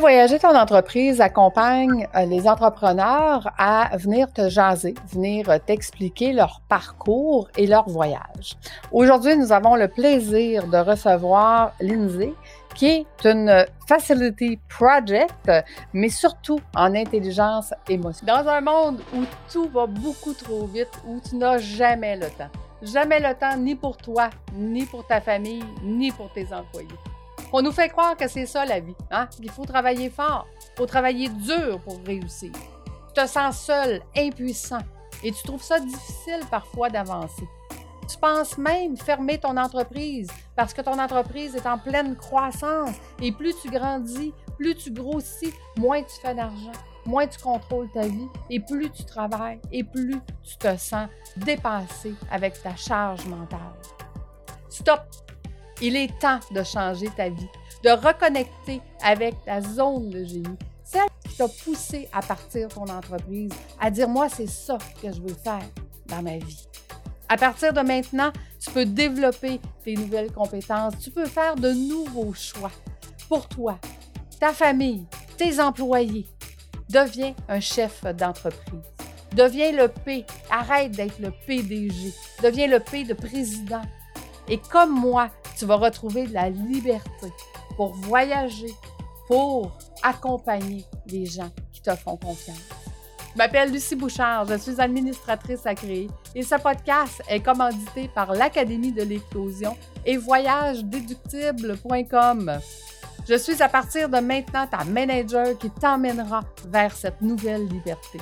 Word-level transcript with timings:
Voyager 0.00 0.38
ton 0.38 0.56
entreprise 0.56 1.20
accompagne 1.20 2.08
euh, 2.16 2.24
les 2.24 2.48
entrepreneurs 2.48 3.52
à 3.58 3.94
venir 3.98 4.32
te 4.32 4.48
jaser, 4.48 4.94
venir 5.12 5.50
euh, 5.50 5.58
t'expliquer 5.58 6.32
leur 6.32 6.62
parcours 6.70 7.48
et 7.58 7.66
leur 7.66 7.86
voyage. 7.86 8.56
Aujourd'hui, 8.92 9.36
nous 9.36 9.52
avons 9.52 9.76
le 9.76 9.88
plaisir 9.88 10.66
de 10.68 10.78
recevoir 10.78 11.72
Lindsay, 11.82 12.32
qui 12.74 12.86
est 12.86 13.26
une 13.26 13.66
Facility 13.86 14.58
Project, 14.70 15.50
mais 15.92 16.08
surtout 16.08 16.60
en 16.74 16.94
intelligence 16.94 17.74
émotionnelle. 17.86 18.42
Dans 18.42 18.50
un 18.50 18.60
monde 18.62 19.02
où 19.14 19.24
tout 19.52 19.68
va 19.68 19.84
beaucoup 19.84 20.32
trop 20.32 20.64
vite, 20.64 20.88
où 21.06 21.20
tu 21.28 21.36
n'as 21.36 21.58
jamais 21.58 22.16
le 22.16 22.28
temps. 22.28 22.50
Jamais 22.80 23.20
le 23.20 23.34
temps 23.34 23.54
ni 23.58 23.74
pour 23.74 23.98
toi, 23.98 24.30
ni 24.54 24.86
pour 24.86 25.06
ta 25.06 25.20
famille, 25.20 25.62
ni 25.84 26.10
pour 26.10 26.32
tes 26.32 26.46
employés. 26.54 26.88
On 27.52 27.62
nous 27.62 27.72
fait 27.72 27.88
croire 27.88 28.16
que 28.16 28.28
c'est 28.28 28.46
ça 28.46 28.64
la 28.64 28.78
vie, 28.78 28.94
hein? 29.10 29.26
qu'il 29.26 29.50
faut 29.50 29.64
travailler 29.64 30.08
fort, 30.08 30.46
il 30.60 30.76
faut 30.76 30.86
travailler 30.86 31.28
dur 31.28 31.80
pour 31.80 32.00
réussir. 32.06 32.52
Tu 33.08 33.14
te 33.20 33.26
sens 33.26 33.60
seul, 33.60 34.02
impuissant, 34.16 34.82
et 35.24 35.32
tu 35.32 35.42
trouves 35.42 35.62
ça 35.62 35.80
difficile 35.80 36.40
parfois 36.48 36.90
d'avancer. 36.90 37.48
Tu 38.08 38.16
penses 38.18 38.56
même 38.56 38.96
fermer 38.96 39.38
ton 39.38 39.56
entreprise 39.56 40.28
parce 40.56 40.72
que 40.72 40.80
ton 40.82 40.98
entreprise 40.98 41.54
est 41.54 41.66
en 41.66 41.78
pleine 41.78 42.16
croissance 42.16 42.96
et 43.20 43.32
plus 43.32 43.54
tu 43.60 43.70
grandis, 43.70 44.32
plus 44.56 44.74
tu 44.74 44.90
grossis, 44.90 45.52
moins 45.76 46.02
tu 46.02 46.20
fais 46.20 46.34
d'argent, 46.34 46.72
moins 47.06 47.26
tu 47.26 47.38
contrôles 47.38 47.90
ta 47.92 48.02
vie 48.02 48.28
et 48.48 48.60
plus 48.60 48.90
tu 48.90 49.04
travailles 49.04 49.60
et 49.72 49.84
plus 49.84 50.20
tu 50.42 50.56
te 50.56 50.76
sens 50.76 51.08
dépassé 51.36 52.14
avec 52.30 52.60
ta 52.62 52.74
charge 52.74 53.26
mentale. 53.26 53.74
Stop! 54.68 55.29
Il 55.82 55.96
est 55.96 56.18
temps 56.18 56.40
de 56.50 56.62
changer 56.62 57.08
ta 57.16 57.30
vie, 57.30 57.48
de 57.82 57.90
reconnecter 57.90 58.82
avec 59.02 59.34
ta 59.44 59.62
zone 59.62 60.10
de 60.10 60.24
génie, 60.24 60.58
celle 60.84 61.08
qui 61.26 61.36
t'a 61.36 61.48
poussé 61.48 62.08
à 62.12 62.20
partir 62.20 62.68
ton 62.68 62.84
entreprise, 62.84 63.50
à 63.80 63.90
dire 63.90 64.08
moi 64.08 64.28
c'est 64.28 64.48
ça 64.48 64.76
que 65.00 65.10
je 65.12 65.20
veux 65.20 65.34
faire 65.34 65.62
dans 66.06 66.22
ma 66.22 66.36
vie. 66.36 66.66
À 67.28 67.36
partir 67.36 67.72
de 67.72 67.80
maintenant, 67.80 68.30
tu 68.58 68.70
peux 68.70 68.84
développer 68.84 69.60
tes 69.82 69.94
nouvelles 69.94 70.32
compétences, 70.32 70.94
tu 71.02 71.10
peux 71.10 71.26
faire 71.26 71.54
de 71.54 71.72
nouveaux 71.72 72.34
choix 72.34 72.72
pour 73.28 73.48
toi, 73.48 73.78
ta 74.38 74.52
famille, 74.52 75.06
tes 75.38 75.60
employés. 75.60 76.26
Deviens 76.90 77.34
un 77.48 77.60
chef 77.60 78.04
d'entreprise. 78.04 78.80
Deviens 79.32 79.70
le 79.70 79.86
P. 79.86 80.26
Arrête 80.50 80.90
d'être 80.90 81.20
le 81.20 81.30
PDG. 81.46 82.12
Deviens 82.42 82.66
le 82.66 82.80
P 82.80 83.04
de 83.04 83.14
président. 83.14 83.82
Et 84.48 84.58
comme 84.58 84.90
moi, 84.90 85.30
tu 85.60 85.66
vas 85.66 85.76
retrouver 85.76 86.26
de 86.26 86.32
la 86.32 86.48
liberté 86.48 87.30
pour 87.76 87.92
voyager, 87.92 88.74
pour 89.28 89.76
accompagner 90.02 90.86
les 91.06 91.26
gens 91.26 91.50
qui 91.70 91.82
te 91.82 91.94
font 91.94 92.16
confiance. 92.16 92.56
Je 93.34 93.38
m'appelle 93.38 93.70
Lucie 93.70 93.94
Bouchard, 93.94 94.46
je 94.46 94.56
suis 94.56 94.80
administratrice 94.80 95.66
à 95.66 95.74
créer 95.74 96.08
et 96.34 96.42
ce 96.42 96.54
podcast 96.54 97.22
est 97.28 97.40
commandité 97.40 98.08
par 98.14 98.32
l'Académie 98.32 98.92
de 98.92 99.02
l'éclosion 99.02 99.76
et 100.06 100.16
voyagedéductible.com. 100.16 102.58
Je 103.28 103.34
suis 103.34 103.62
à 103.62 103.68
partir 103.68 104.08
de 104.08 104.16
maintenant 104.18 104.66
ta 104.66 104.82
manager 104.84 105.58
qui 105.58 105.68
t'emmènera 105.68 106.40
vers 106.68 106.96
cette 106.96 107.20
nouvelle 107.20 107.68
liberté. 107.68 108.18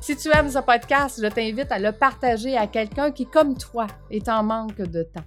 Si 0.00 0.16
tu 0.16 0.34
aimes 0.34 0.50
ce 0.50 0.60
podcast, 0.60 1.20
je 1.22 1.28
t'invite 1.28 1.70
à 1.70 1.78
le 1.78 1.92
partager 1.92 2.56
à 2.56 2.66
quelqu'un 2.66 3.10
qui, 3.10 3.26
comme 3.26 3.58
toi, 3.58 3.86
est 4.10 4.30
en 4.30 4.42
manque 4.42 4.80
de 4.80 5.02
temps. 5.02 5.20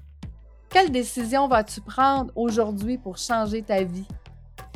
Quelle 0.70 0.92
décision 0.92 1.48
vas-tu 1.48 1.82
prendre 1.82 2.32
aujourd'hui 2.36 3.00
pour 3.00 3.18
changer 3.18 3.64
ta 3.64 3.82
vie? 3.84 4.06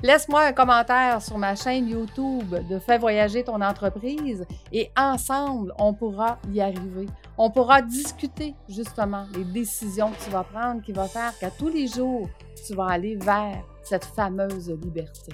Laisse-moi 0.02 0.42
un 0.42 0.52
commentaire 0.52 1.22
sur 1.22 1.38
ma 1.38 1.56
chaîne 1.56 1.88
YouTube 1.88 2.56
de 2.68 2.80
Fais 2.80 2.98
voyager 2.98 3.44
ton 3.44 3.62
entreprise 3.62 4.44
et 4.72 4.92
ensemble, 4.98 5.72
on 5.78 5.94
pourra 5.94 6.40
y 6.52 6.62
arriver. 6.62 7.06
On 7.38 7.52
pourra 7.52 7.84
discuter 7.84 8.56
justement 8.68 9.28
des 9.34 9.44
décisions 9.44 10.12
que 10.12 10.24
tu 10.24 10.32
vas 10.32 10.44
prendre 10.44 10.82
qui 10.82 10.94
vont 10.94 11.08
faire 11.08 11.38
qu'à 11.38 11.52
tous 11.52 11.70
les 11.70 11.88
jours, 11.88 12.28
tu 12.66 12.74
vas 12.74 12.88
aller 12.88 13.16
vers 13.16 13.64
cette 13.84 14.06
fameuse 14.06 14.72
liberté. 14.72 15.32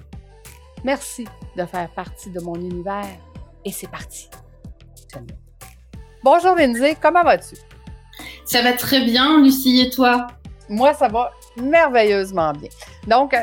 Merci 0.83 1.25
de 1.56 1.66
faire 1.66 1.89
partie 1.91 2.31
de 2.31 2.41
mon 2.41 2.56
univers 2.56 3.17
et 3.63 3.72
c'est 3.72 3.89
parti. 3.89 4.29
Bonjour 6.22 6.53
Lindsay, 6.56 6.97
comment 7.01 7.23
vas-tu? 7.23 7.56
Ça 8.44 8.62
va 8.62 8.73
très 8.73 9.06
bien, 9.06 9.41
Lucie, 9.41 9.79
et 9.79 9.89
toi? 9.89 10.28
Moi, 10.69 10.94
ça 10.94 11.07
va 11.07 11.31
merveilleusement 11.57 12.53
bien. 12.53 12.69
Donc, 13.07 13.34
euh, 13.34 13.40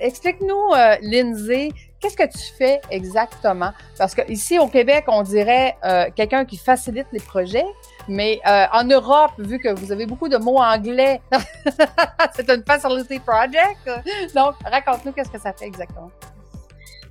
explique-nous, 0.00 0.74
euh, 0.76 0.96
Lindsay, 1.02 1.70
qu'est-ce 2.00 2.16
que 2.16 2.26
tu 2.26 2.52
fais 2.56 2.80
exactement? 2.90 3.72
Parce 3.98 4.14
qu'ici, 4.14 4.58
au 4.58 4.68
Québec, 4.68 5.04
on 5.08 5.22
dirait 5.22 5.76
euh, 5.84 6.06
quelqu'un 6.14 6.44
qui 6.44 6.56
facilite 6.56 7.08
les 7.12 7.20
projets, 7.20 7.66
mais 8.06 8.40
en 8.72 8.84
Europe, 8.84 9.32
vu 9.38 9.58
que 9.58 9.68
vous 9.68 9.92
avez 9.92 10.06
beaucoup 10.06 10.28
de 10.28 10.38
mots 10.38 10.58
anglais, 10.58 11.20
c'est 12.34 12.48
une 12.48 12.64
facility 12.64 13.18
project. 13.18 13.90
Donc, 14.34 14.54
raconte-nous 14.64 15.12
qu'est-ce 15.12 15.30
que 15.30 15.40
ça 15.40 15.52
fait 15.52 15.66
exactement 15.66 16.10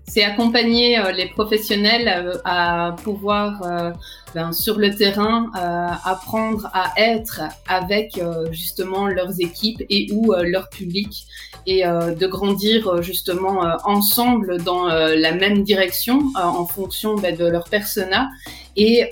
c'est 0.08 0.24
accompagner 0.24 0.98
euh, 0.98 1.12
les 1.12 1.28
professionnels 1.28 2.08
euh, 2.08 2.38
à 2.46 2.96
pouvoir 3.04 3.62
euh, 3.64 3.92
ben, 4.34 4.54
sur 4.54 4.78
le 4.78 4.94
terrain 4.96 5.52
apprendre 6.04 6.70
à 6.74 6.92
être 6.98 7.42
avec 7.68 8.20
justement 8.52 9.08
leurs 9.08 9.40
équipes 9.40 9.82
et 9.90 10.12
ou 10.12 10.34
leur 10.34 10.70
public 10.70 11.26
et 11.66 11.84
de 11.86 12.28
grandir 12.28 13.02
justement 13.02 13.62
ensemble 13.86 14.62
dans 14.64 14.88
la 14.88 15.32
même 15.32 15.64
direction 15.64 16.22
en 16.36 16.66
fonction 16.66 17.16
ben, 17.16 17.36
de 17.36 17.46
leur 17.46 17.64
persona 17.70 18.30
et 18.76 19.10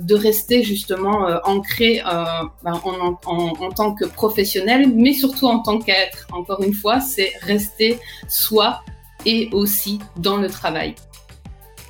de 0.00 0.14
rester 0.14 0.62
justement 0.62 1.26
ancré 1.44 2.02
ben, 2.04 2.80
en, 2.84 3.18
en, 3.26 3.54
en, 3.60 3.70
tant 3.70 3.94
que 3.94 4.04
professionnel, 4.04 4.92
mais 4.94 5.14
surtout 5.14 5.46
en 5.46 5.60
tant 5.60 5.78
qu'être. 5.78 6.28
Encore 6.32 6.62
une 6.62 6.74
fois, 6.74 7.00
c'est 7.00 7.32
rester 7.42 7.98
soi 8.28 8.82
et 9.28 9.50
aussi 9.52 9.98
dans 10.16 10.38
le 10.38 10.48
travail. 10.48 10.94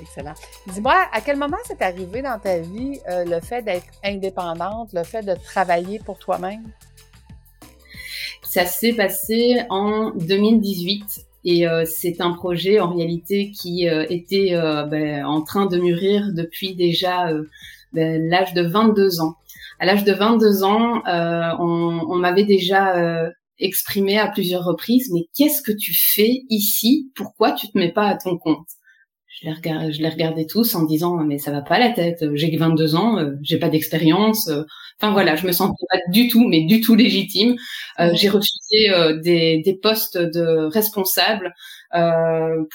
Excellent. 0.01 0.35
Dis-moi, 0.67 0.97
à 1.13 1.21
quel 1.21 1.37
moment 1.37 1.57
c'est 1.65 1.81
arrivé 1.83 2.21
dans 2.21 2.39
ta 2.39 2.59
vie 2.59 2.99
euh, 3.09 3.25
le 3.25 3.41
fait 3.41 3.63
d'être 3.63 3.87
indépendante, 4.05 4.93
le 4.93 5.05
fait 5.05 5.23
de 5.23 5.35
travailler 5.45 6.01
pour 6.05 6.19
toi-même? 6.19 6.65
Ça 8.43 8.65
s'est 8.65 8.93
passé 8.93 9.63
en 9.71 10.11
2018 10.17 11.27
et 11.45 11.69
euh, 11.69 11.85
c'est 11.85 12.21
un 12.21 12.33
projet 12.33 12.81
en 12.81 12.93
réalité 12.93 13.53
qui 13.53 13.89
euh, 13.89 14.05
était 14.11 14.51
ben, 14.91 15.25
en 15.25 15.43
train 15.43 15.67
de 15.67 15.79
mûrir 15.79 16.33
depuis 16.33 16.75
déjà 16.75 17.31
ben, 17.93 18.29
l'âge 18.29 18.53
de 18.55 18.63
22 18.63 19.21
ans. 19.21 19.37
À 19.79 19.87
l'âge 19.87 20.03
de 20.03 20.13
22 20.13 20.65
ans, 20.65 21.03
on, 21.07 22.05
on 22.09 22.17
m'avait 22.17 22.45
déjà 22.45 23.31
exprimé 23.59 24.19
à 24.19 24.29
plusieurs 24.29 24.65
reprises, 24.65 25.11
mais 25.13 25.27
qu'est-ce 25.37 25.63
que 25.63 25.73
tu 25.73 25.93
fais 25.95 26.43
ici? 26.49 27.11
Pourquoi 27.15 27.53
tu 27.53 27.69
te 27.69 27.79
mets 27.79 27.93
pas 27.93 28.09
à 28.09 28.17
ton 28.17 28.39
compte? 28.39 28.69
Je 29.41 29.47
les, 29.47 29.53
regardais, 29.53 29.93
je 29.93 30.03
les 30.03 30.09
regardais 30.09 30.47
tous 30.47 30.75
en 30.75 30.85
disant 30.85 31.17
mais 31.23 31.39
ça 31.39 31.53
va 31.53 31.63
pas 31.63 31.79
la 31.79 31.91
tête, 31.91 32.25
j'ai 32.35 32.57
22 32.57 32.97
ans, 32.97 33.19
euh, 33.19 33.33
j'ai 33.43 33.59
pas 33.59 33.69
d'expérience. 33.69 34.49
Euh. 34.49 34.63
Enfin 35.01 35.13
voilà, 35.13 35.37
je 35.37 35.47
me 35.47 35.53
sentais 35.53 35.85
pas 35.89 35.99
du 36.11 36.27
tout, 36.27 36.49
mais 36.49 36.65
du 36.65 36.81
tout 36.81 36.97
légitime. 36.97 37.55
Euh, 38.01 38.11
j'ai 38.15 38.29
refusé 38.29 38.91
des, 39.23 39.63
des, 39.65 39.75
postes 39.81 40.19
de 40.19 40.69
responsable 40.73 41.55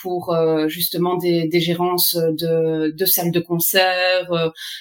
pour 0.02 0.34
justement 0.68 1.18
des, 1.18 1.50
des 1.50 1.60
gérances 1.60 2.16
de, 2.16 2.92
de, 2.96 3.06
salles 3.06 3.32
de 3.32 3.42
concert. 3.42 4.30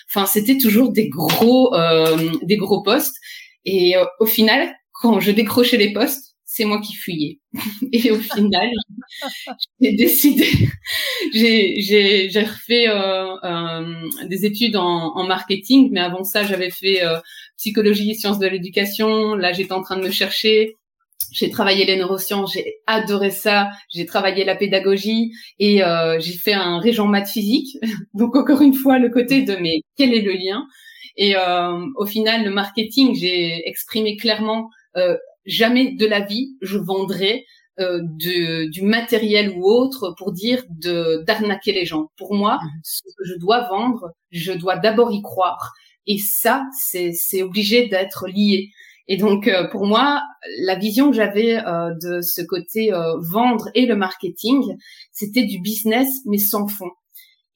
Enfin 0.09 0.27
c'était 0.27 0.59
toujours 0.59 0.93
des 0.93 1.09
gros 1.09 1.75
des 2.43 2.57
gros 2.57 2.83
postes. 2.83 3.17
Et 3.65 3.95
au 4.21 4.27
final, 4.27 4.73
quand 5.03 5.19
je 5.19 5.33
décrochais 5.33 5.77
les 5.77 5.93
postes, 5.93 6.37
c'est 6.45 6.65
moi 6.65 6.81
qui 6.81 6.95
fuyais. 6.95 7.41
Et 7.93 8.11
au 8.13 8.19
final, 8.35 8.69
j'ai 9.81 9.95
décidé, 9.95 10.47
j'ai 11.35 12.41
refait 12.41 12.89
euh, 12.89 13.35
euh, 13.43 14.27
des 14.29 14.47
études 14.47 14.77
en, 14.77 15.17
en, 15.17 15.27
marketing, 15.27 15.91
mais 15.93 16.01
avant 16.01 16.25
ça, 16.25 16.45
j'avais 16.45 16.71
fait 16.71 17.03
euh, 17.05 17.19
psychologie 17.57 18.13
et 18.13 18.15
sciences 18.15 18.39
de 18.39 18.47
l'éducation. 18.47 19.35
Là, 19.35 19.53
j'étais 19.53 19.73
en 19.73 19.83
train 19.83 19.97
de 19.97 20.05
me 20.05 20.11
chercher. 20.11 20.77
J'ai 21.33 21.51
travaillé 21.51 21.87
les 21.87 21.97
neurosciences, 21.97 22.53
j'ai 22.53 22.75
adoré 22.87 23.31
ça. 23.31 23.71
J'ai 23.93 24.05
travaillé 24.07 24.45
la 24.45 24.55
pédagogie 24.55 25.33
et 25.59 25.83
euh, 25.83 26.21
j'ai 26.21 26.35
fait 26.35 26.53
un 26.53 26.79
régent 26.79 27.07
maths 27.07 27.31
physique. 27.31 27.79
Donc 28.15 28.37
encore 28.37 28.61
une 28.61 28.75
fois, 28.75 28.99
le 28.99 29.09
côté 29.09 29.43
de 29.43 29.57
mais 29.57 29.81
quel 29.97 30.13
est 30.13 30.21
le 30.21 30.33
lien? 30.33 30.67
Et 31.17 31.35
euh, 31.37 31.87
au 31.97 32.07
final, 32.07 32.45
le 32.45 32.51
marketing, 32.51 33.15
j'ai 33.15 33.67
exprimé 33.67 34.17
clairement 34.17 34.69
jamais 35.47 35.93
de 35.93 36.07
la 36.07 36.21
vie 36.21 36.57
je 36.61 36.79
vendrai 36.79 37.45
euh, 37.81 38.01
de, 38.03 38.71
du 38.71 38.83
matériel 38.83 39.51
ou 39.57 39.65
autre 39.65 40.15
pour 40.19 40.33
dire 40.33 40.63
de 40.69 41.25
d'arnaquer 41.27 41.73
les 41.73 41.87
gens. 41.87 42.09
Pour 42.19 42.35
moi, 42.35 42.59
mhm. 42.63 42.71
ce 42.85 43.03
que 43.17 43.25
je 43.25 43.35
dois 43.39 43.67
vendre, 43.69 44.13
je 44.31 44.53
dois 44.53 44.77
d'abord 44.77 45.11
y 45.11 45.23
croire. 45.23 45.73
Et 46.07 46.19
ça, 46.19 46.67
c'est 46.79 47.13
c'est 47.13 47.43
obligé 47.43 47.89
d'être 47.89 48.29
lié. 48.29 48.69
Et 49.09 49.17
donc 49.17 49.51
pour 49.71 49.87
moi, 49.87 50.23
la 50.65 50.75
vision 50.75 51.11
que 51.11 51.17
j'avais 51.17 51.57
de 52.03 52.21
ce 52.21 52.43
côté 52.43 52.91
vendre 53.31 53.71
et 53.75 53.87
le 53.87 53.97
marketing, 53.97 54.77
c'était 55.11 55.45
du 55.45 55.59
business 55.61 56.09
mais 56.27 56.39
sans 56.39 56.69
fond. 56.69 56.91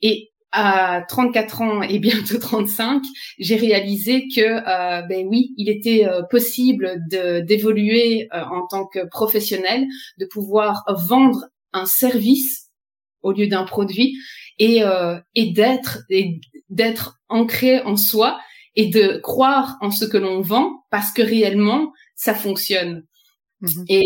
Et 0.01 0.31
à 0.53 1.03
34 1.09 1.61
ans 1.63 1.83
et 1.83 1.99
bientôt 1.99 2.39
35, 2.39 3.03
j'ai 3.39 3.57
réalisé 3.57 4.27
que 4.35 4.41
euh, 4.41 5.03
ben 5.03 5.27
oui, 5.29 5.53
il 5.57 5.69
était 5.69 6.07
euh, 6.07 6.23
possible 6.31 6.97
de 7.11 7.41
d'évoluer 7.41 8.29
euh, 8.33 8.43
en 8.43 8.67
tant 8.67 8.87
que 8.87 9.07
professionnel, 9.09 9.87
de 10.19 10.27
pouvoir 10.27 10.85
vendre 10.89 11.47
un 11.73 11.87
service 11.87 12.71
au 13.23 13.33
lieu 13.33 13.47
d'un 13.49 13.65
produit 13.65 14.17
et 14.59 14.83
et 15.35 15.53
d'être 15.53 15.99
d'être 16.71 17.19
ancré 17.29 17.81
en 17.83 17.97
soi 17.97 18.39
et 18.75 18.87
de 18.87 19.19
croire 19.19 19.77
en 19.81 19.91
ce 19.91 20.05
que 20.07 20.17
l'on 20.17 20.41
vend 20.41 20.85
parce 20.91 21.13
que 21.13 21.23
réellement 21.23 21.93
ça 22.15 22.35
fonctionne. 22.35 23.05
Mmh 23.61 23.85
et 23.89 24.05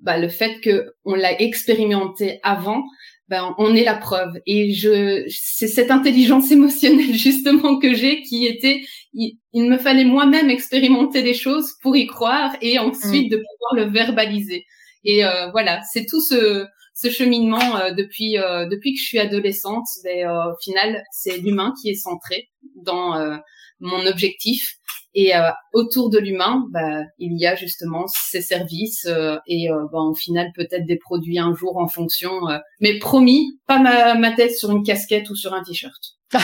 bah, 0.00 0.18
le 0.18 0.28
fait 0.28 0.60
que 0.60 0.92
on 1.04 1.14
l'a 1.14 1.40
expérimenté 1.40 2.40
avant, 2.42 2.82
ben, 3.28 3.54
on 3.58 3.74
est 3.74 3.84
la 3.84 3.94
preuve. 3.94 4.40
Et 4.46 4.72
je, 4.72 5.24
c'est 5.28 5.68
cette 5.68 5.90
intelligence 5.90 6.50
émotionnelle 6.50 7.14
justement 7.14 7.78
que 7.78 7.94
j'ai 7.94 8.22
qui 8.22 8.46
était, 8.46 8.82
il, 9.12 9.36
me 9.54 9.76
fallait 9.76 10.04
moi-même 10.04 10.50
expérimenter 10.50 11.22
des 11.22 11.34
choses 11.34 11.74
pour 11.82 11.96
y 11.96 12.06
croire 12.06 12.56
et 12.62 12.78
ensuite 12.78 13.26
mm. 13.26 13.30
de 13.30 13.36
pouvoir 13.36 13.86
le 13.86 13.92
verbaliser. 13.92 14.64
Et 15.04 15.24
euh, 15.24 15.50
voilà, 15.50 15.80
c'est 15.92 16.06
tout 16.06 16.20
ce, 16.22 16.66
ce 16.94 17.10
cheminement 17.10 17.76
euh, 17.76 17.92
depuis 17.92 18.38
euh, 18.38 18.66
depuis 18.66 18.94
que 18.94 19.00
je 19.00 19.04
suis 19.04 19.18
adolescente. 19.18 19.86
Mais 20.04 20.26
au 20.26 20.56
final, 20.62 21.02
c'est 21.12 21.36
l'humain 21.38 21.74
qui 21.80 21.90
est 21.90 21.94
centré 21.94 22.48
dans 22.76 23.38
mon 23.80 24.06
objectif. 24.06 24.77
Et 25.20 25.34
euh, 25.34 25.50
autour 25.72 26.10
de 26.10 26.18
l'humain, 26.20 26.64
bah, 26.70 27.02
il 27.18 27.36
y 27.40 27.44
a 27.44 27.56
justement 27.56 28.04
ces 28.06 28.40
services 28.40 29.04
euh, 29.06 29.36
et 29.48 29.68
euh, 29.68 29.86
bah, 29.92 29.98
au 29.98 30.14
final 30.14 30.52
peut-être 30.54 30.86
des 30.86 30.96
produits 30.96 31.40
un 31.40 31.52
jour 31.56 31.76
en 31.78 31.88
fonction. 31.88 32.30
mais 32.78 33.00
promis, 33.00 33.58
pas 33.66 33.80
ma, 33.80 34.14
ma, 34.14 34.30
tête 34.30 34.52
sur 34.56 34.70
une 34.70 34.84
casquette 34.84 35.28
ou 35.28 35.34
sur 35.34 35.54
un 35.54 35.64
t-shirt. 35.64 36.00
ouais, 36.34 36.40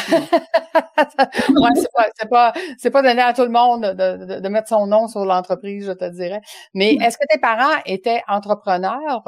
c'est 1.76 1.88
pas, 1.94 2.08
c'est 2.18 2.28
pas, 2.28 2.52
c'est 2.78 2.90
pas 2.90 3.02
donné 3.02 3.22
à 3.22 3.32
tout 3.32 3.44
le 3.44 3.50
monde 3.50 3.82
de, 3.82 4.26
de, 4.26 4.40
de 4.40 4.48
mettre 4.48 4.68
son 4.70 4.88
nom 4.88 5.06
sur 5.06 5.24
l'entreprise, 5.24 5.86
je 5.86 5.92
te 5.92 6.10
dirais. 6.10 6.40
Mais 6.74 6.94
est-ce 6.94 7.16
que 7.16 7.26
tes 7.30 7.38
parents 7.38 7.80
étaient 7.86 8.22
entrepreneurs? 8.26 9.22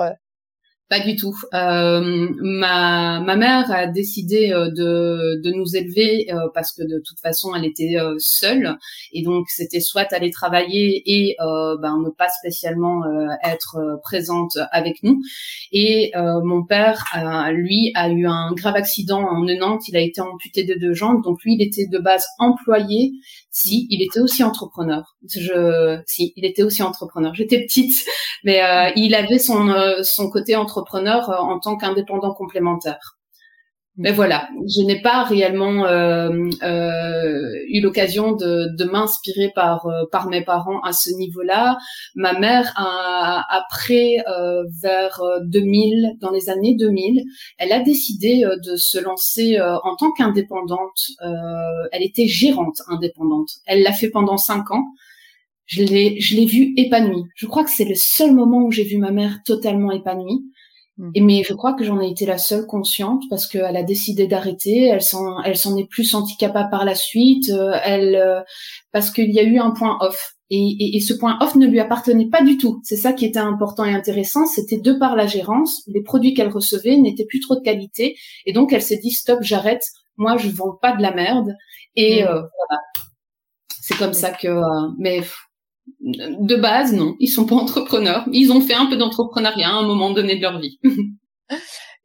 Pas 0.88 1.00
du 1.00 1.16
tout. 1.16 1.34
Euh, 1.52 2.28
ma, 2.40 3.18
ma 3.18 3.34
mère 3.34 3.72
a 3.72 3.88
décidé 3.88 4.52
euh, 4.52 4.68
de, 4.70 5.40
de 5.42 5.50
nous 5.50 5.74
élever 5.74 6.32
euh, 6.32 6.48
parce 6.54 6.72
que 6.72 6.84
de 6.84 7.02
toute 7.04 7.18
façon 7.18 7.56
elle 7.56 7.64
était 7.64 7.96
seule 8.18 8.76
et 9.12 9.22
donc 9.22 9.46
c'était 9.48 9.80
soit 9.80 10.12
aller 10.12 10.30
travailler 10.30 11.02
et 11.06 11.36
ben, 11.38 11.98
ne 12.04 12.10
pas 12.10 12.28
spécialement 12.28 13.02
être 13.42 13.98
présente 14.02 14.58
avec 14.70 15.02
nous. 15.02 15.20
Et 15.72 16.12
mon 16.14 16.64
père, 16.64 17.04
lui, 17.52 17.90
a 17.94 18.08
eu 18.08 18.26
un 18.26 18.52
grave 18.52 18.76
accident 18.76 19.22
en 19.22 19.44
90. 19.44 19.88
Il 19.88 19.96
a 19.96 20.00
été 20.00 20.20
amputé 20.20 20.64
de 20.64 20.74
deux 20.74 20.92
jambes, 20.92 21.22
donc 21.22 21.42
lui 21.44 21.54
il 21.54 21.62
était 21.62 21.86
de 21.86 21.98
base 21.98 22.26
employé 22.38 23.12
si, 23.56 23.86
il 23.88 24.02
était 24.02 24.20
aussi 24.20 24.44
entrepreneur. 24.44 25.16
Je, 25.26 25.98
si, 26.06 26.34
il 26.36 26.44
était 26.44 26.62
aussi 26.62 26.82
entrepreneur. 26.82 27.34
J'étais 27.34 27.62
petite, 27.62 27.94
mais 28.44 28.62
euh, 28.62 28.92
il 28.96 29.14
avait 29.14 29.38
son 29.38 29.70
euh, 29.70 30.02
son 30.02 30.28
côté 30.28 30.56
entrepreneur 30.56 31.30
euh, 31.30 31.36
en 31.38 31.58
tant 31.58 31.78
qu'indépendant 31.78 32.34
complémentaire. 32.34 33.15
Mais 33.98 34.12
voilà, 34.12 34.46
je 34.68 34.82
n'ai 34.82 35.00
pas 35.00 35.24
réellement 35.24 35.86
euh, 35.86 36.28
euh, 36.62 37.50
eu 37.68 37.80
l'occasion 37.80 38.32
de, 38.32 38.76
de 38.76 38.84
m'inspirer 38.84 39.50
par 39.54 39.86
euh, 39.86 40.04
par 40.12 40.28
mes 40.28 40.44
parents 40.44 40.80
à 40.80 40.92
ce 40.92 41.08
niveau-là. 41.16 41.78
Ma 42.14 42.38
mère, 42.38 42.74
a, 42.76 43.46
après 43.48 44.18
vers 44.82 45.20
2000, 45.44 46.16
dans 46.20 46.30
les 46.30 46.50
années 46.50 46.74
2000, 46.74 47.24
elle 47.56 47.72
a 47.72 47.80
décidé 47.80 48.44
de 48.64 48.76
se 48.76 48.98
lancer 48.98 49.58
en 49.60 49.96
tant 49.96 50.12
qu'indépendante. 50.12 51.00
elle 51.92 52.02
était 52.02 52.26
gérante 52.26 52.82
indépendante. 52.88 53.48
Elle 53.66 53.82
l'a 53.82 53.92
fait 53.92 54.10
pendant 54.10 54.36
cinq 54.36 54.70
ans. 54.70 54.84
Je 55.64 55.82
l'ai 55.82 56.20
je 56.20 56.36
l'ai 56.36 56.46
vue 56.46 56.74
épanouie. 56.76 57.24
Je 57.34 57.46
crois 57.46 57.64
que 57.64 57.70
c'est 57.70 57.84
le 57.84 57.94
seul 57.96 58.34
moment 58.34 58.62
où 58.62 58.70
j'ai 58.70 58.84
vu 58.84 58.98
ma 58.98 59.10
mère 59.10 59.38
totalement 59.44 59.90
épanouie. 59.90 60.44
Mm. 60.98 61.10
Et 61.14 61.20
mais 61.20 61.42
je 61.42 61.54
crois 61.54 61.74
que 61.74 61.84
j'en 61.84 62.00
ai 62.00 62.08
été 62.08 62.26
la 62.26 62.38
seule 62.38 62.66
consciente 62.66 63.22
parce 63.28 63.46
qu'elle 63.46 63.76
a 63.76 63.82
décidé 63.82 64.26
d'arrêter. 64.26 64.86
Elle 64.86 65.02
s'en, 65.02 65.42
elle 65.42 65.56
s'en 65.56 65.76
est 65.76 65.88
plus 65.88 66.04
sentie 66.04 66.36
capable 66.36 66.70
par 66.70 66.84
la 66.84 66.94
suite. 66.94 67.50
Euh, 67.50 67.78
elle, 67.84 68.16
euh, 68.16 68.40
parce 68.92 69.10
qu'il 69.10 69.32
y 69.32 69.38
a 69.38 69.42
eu 69.42 69.58
un 69.58 69.70
point 69.70 69.98
off. 70.00 70.34
Et, 70.48 70.58
et, 70.58 70.96
et, 70.96 71.00
ce 71.00 71.12
point 71.12 71.38
off 71.40 71.56
ne 71.56 71.66
lui 71.66 71.80
appartenait 71.80 72.28
pas 72.28 72.42
du 72.42 72.56
tout. 72.56 72.80
C'est 72.84 72.96
ça 72.96 73.12
qui 73.12 73.24
était 73.24 73.40
important 73.40 73.84
et 73.84 73.92
intéressant. 73.92 74.46
C'était 74.46 74.78
de 74.78 74.92
par 74.92 75.16
la 75.16 75.26
gérance, 75.26 75.82
les 75.88 76.02
produits 76.02 76.34
qu'elle 76.34 76.50
recevait 76.50 76.96
n'étaient 76.96 77.24
plus 77.24 77.40
trop 77.40 77.56
de 77.56 77.62
qualité. 77.62 78.16
Et 78.44 78.52
donc 78.52 78.72
elle 78.72 78.82
s'est 78.82 78.98
dit 78.98 79.10
stop, 79.10 79.40
j'arrête. 79.42 79.82
Moi, 80.18 80.36
je 80.36 80.48
vends 80.48 80.78
pas 80.80 80.96
de 80.96 81.02
la 81.02 81.12
merde. 81.12 81.52
Et 81.96 82.22
mm. 82.22 82.26
euh, 82.26 82.34
voilà. 82.34 82.80
C'est 83.68 83.98
comme 83.98 84.14
ça 84.14 84.30
que. 84.30 84.48
mais 84.98 85.22
de 86.00 86.56
base, 86.56 86.92
non, 86.92 87.16
ils 87.20 87.28
sont 87.28 87.46
pas 87.46 87.56
entrepreneurs. 87.56 88.26
Ils 88.32 88.52
ont 88.52 88.60
fait 88.60 88.74
un 88.74 88.86
peu 88.86 88.96
d'entrepreneuriat 88.96 89.68
à 89.68 89.74
un 89.74 89.86
moment 89.86 90.12
donné 90.12 90.36
de 90.36 90.42
leur 90.42 90.58
vie. 90.60 90.78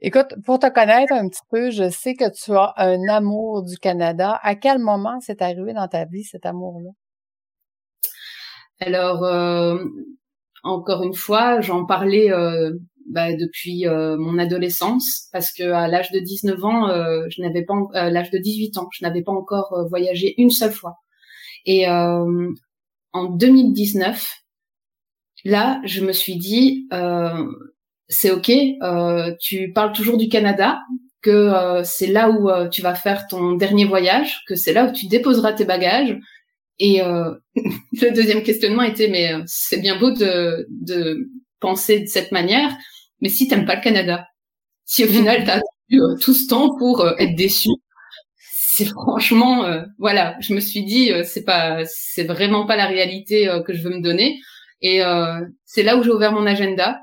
Écoute, 0.03 0.33
pour 0.45 0.57
te 0.57 0.67
connaître 0.67 1.13
un 1.13 1.29
petit 1.29 1.41
peu, 1.51 1.69
je 1.69 1.89
sais 1.91 2.15
que 2.15 2.25
tu 2.31 2.51
as 2.53 2.73
un 2.77 3.07
amour 3.07 3.63
du 3.63 3.77
Canada. 3.77 4.39
À 4.41 4.55
quel 4.55 4.79
moment 4.79 5.19
c'est 5.21 5.43
arrivé 5.43 5.73
dans 5.73 5.87
ta 5.87 6.05
vie 6.05 6.23
cet 6.23 6.47
amour-là? 6.47 6.89
Alors, 8.79 9.23
euh, 9.23 9.77
encore 10.63 11.03
une 11.03 11.13
fois, 11.13 11.61
j'en 11.61 11.85
parlais 11.85 12.31
euh, 12.31 12.71
bah, 13.11 13.33
depuis 13.33 13.87
euh, 13.87 14.17
mon 14.17 14.39
adolescence 14.39 15.27
parce 15.31 15.53
que 15.53 15.71
à 15.71 15.87
l'âge 15.87 16.11
de 16.11 16.17
19 16.19 16.65
ans, 16.65 16.87
je 17.29 17.41
n'avais 17.43 17.63
pas, 17.63 17.75
l'âge 18.09 18.31
de 18.31 18.39
18 18.39 18.79
ans, 18.79 18.87
je 18.91 19.05
n'avais 19.05 19.21
pas 19.21 19.31
encore 19.31 19.85
voyagé 19.87 20.33
une 20.41 20.49
seule 20.49 20.71
fois. 20.71 20.95
Et 21.67 21.85
en 23.13 23.25
2019, 23.25 24.25
là, 25.45 25.81
je 25.85 26.01
me 26.01 26.13
suis 26.13 26.37
dit, 26.37 26.87
euh, 26.93 27.45
c'est 28.09 28.31
ok, 28.31 28.49
euh, 28.49 29.35
tu 29.39 29.71
parles 29.73 29.93
toujours 29.93 30.17
du 30.17 30.29
Canada, 30.29 30.79
que 31.21 31.29
euh, 31.29 31.83
c'est 31.83 32.07
là 32.07 32.29
où 32.29 32.49
euh, 32.49 32.67
tu 32.67 32.81
vas 32.81 32.95
faire 32.95 33.27
ton 33.27 33.53
dernier 33.53 33.85
voyage, 33.85 34.41
que 34.47 34.55
c'est 34.55 34.73
là 34.73 34.85
où 34.85 34.91
tu 34.91 35.07
déposeras 35.07 35.53
tes 35.53 35.65
bagages. 35.65 36.17
Et 36.79 37.01
euh, 37.03 37.33
le 37.55 38.11
deuxième 38.13 38.43
questionnement 38.43 38.83
était, 38.83 39.07
mais 39.09 39.33
c'est 39.45 39.79
bien 39.79 39.99
beau 39.99 40.11
de, 40.11 40.67
de 40.69 41.29
penser 41.59 41.99
de 42.01 42.07
cette 42.07 42.31
manière, 42.31 42.75
mais 43.21 43.29
si 43.29 43.47
t'aimes 43.47 43.65
pas 43.65 43.75
le 43.75 43.81
Canada, 43.81 44.25
si 44.85 45.03
au 45.03 45.07
final 45.07 45.43
t'as 45.45 45.61
eu 45.89 45.99
tout 46.21 46.33
ce 46.33 46.47
temps 46.47 46.75
pour 46.77 47.07
être 47.19 47.35
déçu, 47.35 47.69
c'est 48.81 48.89
franchement, 48.89 49.65
euh, 49.65 49.83
voilà, 49.99 50.35
je 50.39 50.53
me 50.53 50.59
suis 50.59 50.83
dit, 50.83 51.11
euh, 51.11 51.23
c'est 51.23 51.43
pas, 51.43 51.83
c'est 51.85 52.23
vraiment 52.23 52.65
pas 52.65 52.75
la 52.75 52.87
réalité 52.87 53.47
euh, 53.47 53.61
que 53.61 53.73
je 53.73 53.83
veux 53.83 53.95
me 53.95 54.01
donner. 54.01 54.39
Et 54.81 55.01
c'est 55.63 55.83
là 55.83 55.95
où 55.95 56.01
j'ai 56.01 56.09
ouvert 56.09 56.31
mon 56.31 56.47
agenda 56.47 57.01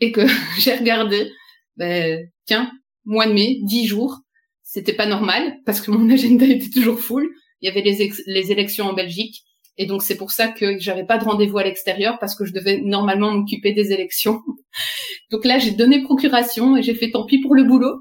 et 0.00 0.10
que 0.10 0.22
j'ai 0.58 0.74
regardé, 0.74 1.30
ben, 1.76 2.28
tiens, 2.46 2.72
mois 3.04 3.26
de 3.26 3.32
mai, 3.32 3.58
dix 3.62 3.86
jours, 3.86 4.18
c'était 4.64 4.92
pas 4.92 5.06
normal 5.06 5.58
parce 5.64 5.80
que 5.80 5.92
mon 5.92 6.10
agenda 6.12 6.46
était 6.46 6.70
toujours 6.70 6.98
full. 6.98 7.28
Il 7.60 7.68
y 7.68 7.70
avait 7.70 7.82
les, 7.82 8.10
les 8.26 8.50
élections 8.50 8.86
en 8.86 8.92
Belgique. 8.92 9.44
Et 9.78 9.86
donc 9.86 10.02
c'est 10.02 10.16
pour 10.16 10.32
ça 10.32 10.48
que 10.48 10.80
j'avais 10.80 11.06
pas 11.06 11.16
de 11.18 11.24
rendez-vous 11.24 11.58
à 11.58 11.64
l'extérieur 11.64 12.18
parce 12.18 12.34
que 12.34 12.44
je 12.44 12.52
devais 12.52 12.80
normalement 12.80 13.30
m'occuper 13.30 13.72
des 13.72 13.92
élections. 13.92 14.42
donc 15.30 15.44
là 15.44 15.58
j'ai 15.58 15.70
donné 15.70 16.02
procuration 16.02 16.76
et 16.76 16.82
j'ai 16.82 16.94
fait 16.94 17.12
tant 17.12 17.24
pis 17.24 17.40
pour 17.40 17.54
le 17.54 17.62
boulot. 17.62 18.00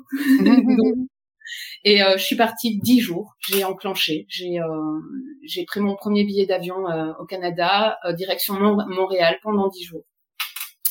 Et 1.83 2.03
euh, 2.03 2.17
je 2.17 2.23
suis 2.23 2.35
partie 2.35 2.79
dix 2.79 2.99
jours. 2.99 3.35
J'ai 3.39 3.63
enclenché. 3.63 4.25
J'ai 4.29 4.59
euh, 4.59 4.99
j'ai 5.43 5.65
pris 5.65 5.79
mon 5.79 5.95
premier 5.95 6.23
billet 6.23 6.45
d'avion 6.45 6.87
euh, 6.89 7.13
au 7.19 7.25
Canada, 7.25 7.97
direction 8.15 8.55
Montréal 8.87 9.37
pendant 9.41 9.67
dix 9.69 9.83
jours. 9.83 10.03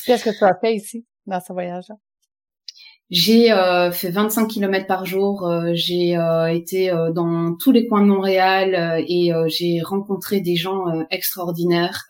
Qu'est-ce 0.04 0.24
que 0.24 0.36
tu 0.36 0.44
as 0.44 0.56
fait 0.60 0.74
ici 0.74 1.06
dans 1.26 1.40
ce 1.40 1.52
voyage-là? 1.52 1.94
J'ai 3.10 3.48
fait 3.92 4.10
25 4.10 4.46
km 4.46 4.86
par 4.86 5.04
jour. 5.04 5.50
j'ai 5.72 6.16
été 6.50 6.92
dans 7.12 7.56
tous 7.56 7.72
les 7.72 7.88
coins 7.88 8.02
de 8.02 8.06
Montréal 8.06 9.04
et 9.08 9.32
j'ai 9.48 9.80
rencontré 9.82 10.40
des 10.40 10.54
gens 10.54 10.84
extraordinaires 11.10 12.04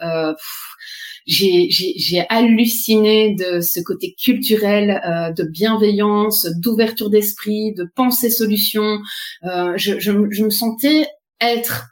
j'ai 1.27 2.25
halluciné 2.29 3.35
de 3.35 3.61
ce 3.61 3.81
côté 3.81 4.15
culturel, 4.23 5.00
euh, 5.07 5.33
de 5.33 5.45
bienveillance, 5.45 6.47
d'ouverture 6.59 7.11
d'esprit, 7.11 7.73
de 7.75 7.87
pensée 7.95 8.31
solution. 8.31 8.99
Euh, 9.45 9.73
je, 9.77 9.99
je, 9.99 10.12
je, 10.31 10.45
me 10.45 10.50
sentais 10.50 11.07
être 11.41 11.89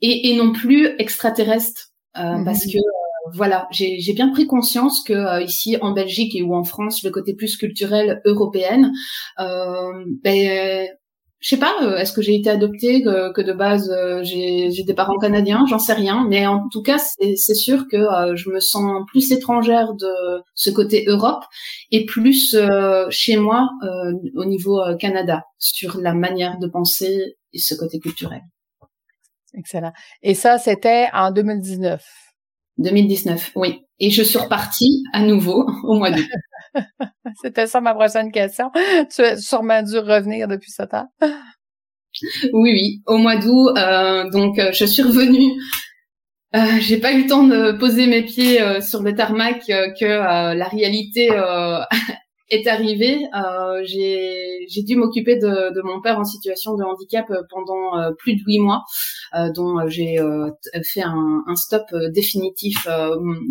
et, 0.00 0.30
et 0.30 0.36
non 0.36 0.52
plus 0.52 0.88
extraterrestre 0.98 1.90
euh, 2.18 2.38
mhm. 2.38 2.44
parce 2.44 2.64
que 2.64 2.78
euh, 2.78 3.30
voilà, 3.34 3.68
j'ai 3.70 4.12
bien 4.14 4.30
pris 4.30 4.46
conscience 4.46 5.04
que 5.04 5.12
euh, 5.12 5.42
ici 5.42 5.76
en 5.80 5.92
Belgique 5.92 6.34
et 6.34 6.42
ou 6.42 6.54
en 6.54 6.64
France, 6.64 7.04
le 7.04 7.10
côté 7.10 7.34
plus 7.34 7.56
culturel 7.56 8.20
européen, 8.24 8.90
ben, 9.38 10.88
je 11.40 11.48
sais 11.48 11.58
pas, 11.58 11.74
euh, 11.82 11.96
est-ce 11.96 12.12
que 12.12 12.20
j'ai 12.20 12.34
été 12.34 12.50
adoptée, 12.50 13.02
que, 13.02 13.32
que 13.32 13.40
de 13.40 13.54
base 13.54 13.90
euh, 13.90 14.22
j'ai 14.22 14.84
des 14.84 14.94
parents 14.94 15.16
canadiens, 15.16 15.64
j'en 15.66 15.78
sais 15.78 15.94
rien, 15.94 16.26
mais 16.28 16.46
en 16.46 16.68
tout 16.68 16.82
cas 16.82 16.98
c'est 16.98 17.54
sûr 17.54 17.88
que 17.88 17.96
euh, 17.96 18.36
je 18.36 18.50
me 18.50 18.60
sens 18.60 19.02
plus 19.08 19.32
étrangère 19.32 19.94
de 19.94 20.42
ce 20.54 20.68
côté 20.68 21.04
Europe 21.06 21.42
et 21.90 22.04
plus 22.04 22.56
chez 23.10 23.36
moi 23.38 23.70
au 24.36 24.44
niveau 24.44 24.80
Canada 24.98 25.44
sur 25.58 25.98
la 25.98 26.12
manière 26.12 26.58
de 26.58 26.66
penser 26.68 27.36
et 27.54 27.58
ce 27.58 27.74
côté 27.74 27.98
culturel. 27.98 28.42
Excellent. 29.54 29.92
Et 30.22 30.34
ça 30.34 30.58
c'était 30.58 31.08
en 31.14 31.30
2019. 31.30 32.02
2019, 32.78 33.52
oui. 33.56 33.80
Et 33.98 34.10
je 34.10 34.22
suis 34.22 34.38
repartie 34.38 35.02
à 35.12 35.22
nouveau 35.22 35.66
au 35.84 35.94
mois 35.94 36.10
d'août. 36.10 36.28
C'était 37.42 37.66
ça 37.66 37.80
ma 37.80 37.94
prochaine 37.94 38.30
question. 38.32 38.70
Tu 39.14 39.22
as 39.22 39.36
sûrement 39.36 39.82
dû 39.82 39.98
revenir 39.98 40.48
depuis 40.48 40.70
ce 40.70 40.82
temps. 40.82 41.08
Oui, 42.52 42.72
oui, 42.72 43.02
au 43.06 43.18
mois 43.18 43.36
d'août. 43.36 43.76
Euh, 43.76 44.28
donc, 44.30 44.58
euh, 44.58 44.72
je 44.72 44.84
suis 44.84 45.02
revenue. 45.02 45.52
Euh, 46.56 46.80
j'ai 46.80 46.98
pas 46.98 47.12
eu 47.12 47.22
le 47.22 47.28
temps 47.28 47.44
de 47.44 47.72
poser 47.72 48.06
mes 48.06 48.22
pieds 48.22 48.60
sur 48.80 49.02
le 49.02 49.14
tarmac 49.14 49.60
que 49.66 50.04
la 50.04 50.66
réalité 50.66 51.28
est 52.50 52.66
arrivé, 52.66 53.26
euh, 53.34 53.82
j'ai 53.84 54.82
dû 54.82 54.96
m'occuper 54.96 55.36
de, 55.36 55.74
de, 55.74 55.82
mon 55.82 56.00
père 56.00 56.18
en 56.18 56.24
situation 56.24 56.74
de 56.74 56.82
handicap 56.82 57.30
euh, 57.30 57.42
pendant 57.48 57.98
euh, 57.98 58.10
plus 58.18 58.34
de 58.34 58.42
huit 58.44 58.58
mois, 58.58 58.82
euh, 59.34 59.50
dont 59.52 59.88
j'ai 59.88 60.18
fait 60.84 61.02
un, 61.02 61.42
un 61.46 61.56
stop 61.56 61.82
définitif. 62.12 62.86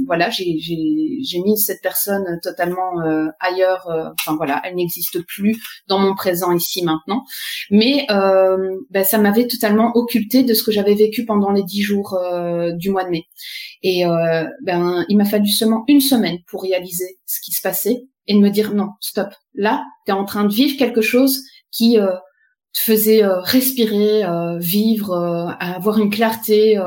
voilà, 0.05 0.29
j'ai 0.29 1.39
mis 1.43 1.57
cette 1.57 1.81
personne 1.81 2.39
totalement 2.43 2.91
ailleurs. 3.39 3.87
enfin 4.19 4.35
voilà, 4.35 4.61
elle 4.63 4.75
n'existe 4.75 5.25
plus 5.25 5.57
dans 5.87 5.99
mon 5.99 6.15
présent 6.15 6.51
ici 6.51 6.83
maintenant. 6.83 7.23
Mais 7.71 8.05
ben, 8.09 9.03
ça 9.03 9.17
m'avait 9.17 9.47
totalement 9.47 9.91
occulté 9.95 10.43
de 10.43 10.53
ce 10.53 10.63
que 10.63 10.71
j'avais 10.71 10.95
vécu 10.95 11.25
pendant 11.25 11.51
les 11.51 11.63
dix 11.63 11.81
jours 11.81 12.19
du 12.73 12.89
mois 12.89 13.05
de 13.05 13.09
mai. 13.09 13.23
Et 13.83 14.03
ben, 14.63 15.05
il 15.07 15.17
m'a 15.17 15.25
fallu 15.25 15.47
seulement 15.47 15.83
une 15.87 16.01
semaine 16.01 16.39
pour 16.47 16.63
réaliser 16.63 17.19
ce 17.25 17.39
qui 17.41 17.51
se 17.51 17.61
passait 17.61 18.03
et 18.29 18.35
de 18.35 18.39
me 18.39 18.49
dire 18.49 18.73
non, 18.73 18.91
stop. 19.01 19.29
Là, 19.55 19.83
tu 20.05 20.11
es 20.11 20.15
en 20.15 20.23
train 20.23 20.45
de 20.45 20.53
vivre 20.53 20.77
quelque 20.77 21.01
chose 21.01 21.41
qui 21.71 21.99
euh, 21.99 22.15
te 22.73 22.79
faisait 22.79 23.23
euh, 23.23 23.41
respirer, 23.41 24.23
euh, 24.23 24.57
vivre, 24.59 25.57
avoir 25.59 25.97
une 25.97 26.11
clarté, 26.11 26.79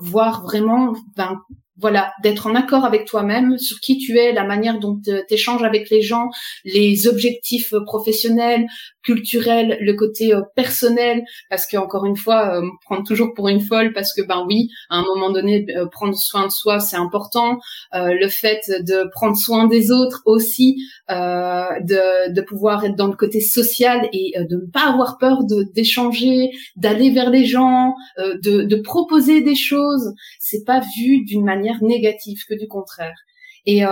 voir 0.00 0.42
vraiment 0.42 0.94
ben, 1.16 1.36
voilà, 1.78 2.12
d'être 2.22 2.46
en 2.46 2.54
accord 2.54 2.84
avec 2.84 3.06
toi-même 3.06 3.56
sur 3.58 3.78
qui 3.80 3.98
tu 3.98 4.18
es, 4.18 4.32
la 4.32 4.44
manière 4.44 4.78
dont 4.78 5.00
tu 5.02 5.12
échanges 5.30 5.62
avec 5.62 5.90
les 5.90 6.02
gens, 6.02 6.28
les 6.64 7.06
objectifs 7.06 7.72
professionnels, 7.86 8.66
culturels, 9.08 9.78
le 9.80 9.94
côté 9.94 10.34
euh, 10.34 10.42
personnel, 10.54 11.24
parce 11.48 11.66
que 11.66 11.78
encore 11.78 12.04
une 12.04 12.16
fois, 12.16 12.58
euh, 12.58 12.62
prendre 12.84 13.04
toujours 13.04 13.32
pour 13.34 13.48
une 13.48 13.60
folle, 13.60 13.94
parce 13.94 14.12
que 14.12 14.20
ben 14.20 14.44
oui, 14.46 14.68
à 14.90 14.98
un 14.98 15.02
moment 15.02 15.30
donné, 15.30 15.64
euh, 15.76 15.86
prendre 15.86 16.14
soin 16.14 16.44
de 16.46 16.52
soi, 16.52 16.78
c'est 16.78 16.96
important. 16.96 17.58
le 17.94 18.28
fait 18.28 18.60
de 18.68 19.08
prendre 19.12 19.36
soin 19.36 19.66
des 19.66 19.90
autres 19.90 20.22
aussi, 20.26 20.76
de, 21.08 22.40
pouvoir 22.42 22.84
être 22.84 22.96
dans 22.96 23.06
le 23.06 23.16
côté 23.16 23.40
social 23.40 24.08
et 24.12 24.32
de 24.38 24.56
ne 24.56 24.70
pas 24.70 24.90
avoir 24.92 25.18
peur 25.18 25.38
d'échanger, 25.74 26.50
d'aller 26.76 27.10
vers 27.10 27.30
les 27.30 27.44
gens, 27.44 27.94
de, 28.18 28.62
de 28.62 28.76
proposer 28.76 29.40
des 29.40 29.54
choses, 29.54 30.12
c'est 30.38 30.64
pas 30.64 30.80
vu 30.96 31.24
d'une 31.24 31.44
manière 31.44 31.67
négative 31.82 32.42
que 32.48 32.54
du 32.54 32.68
contraire. 32.68 33.16
Et 33.66 33.84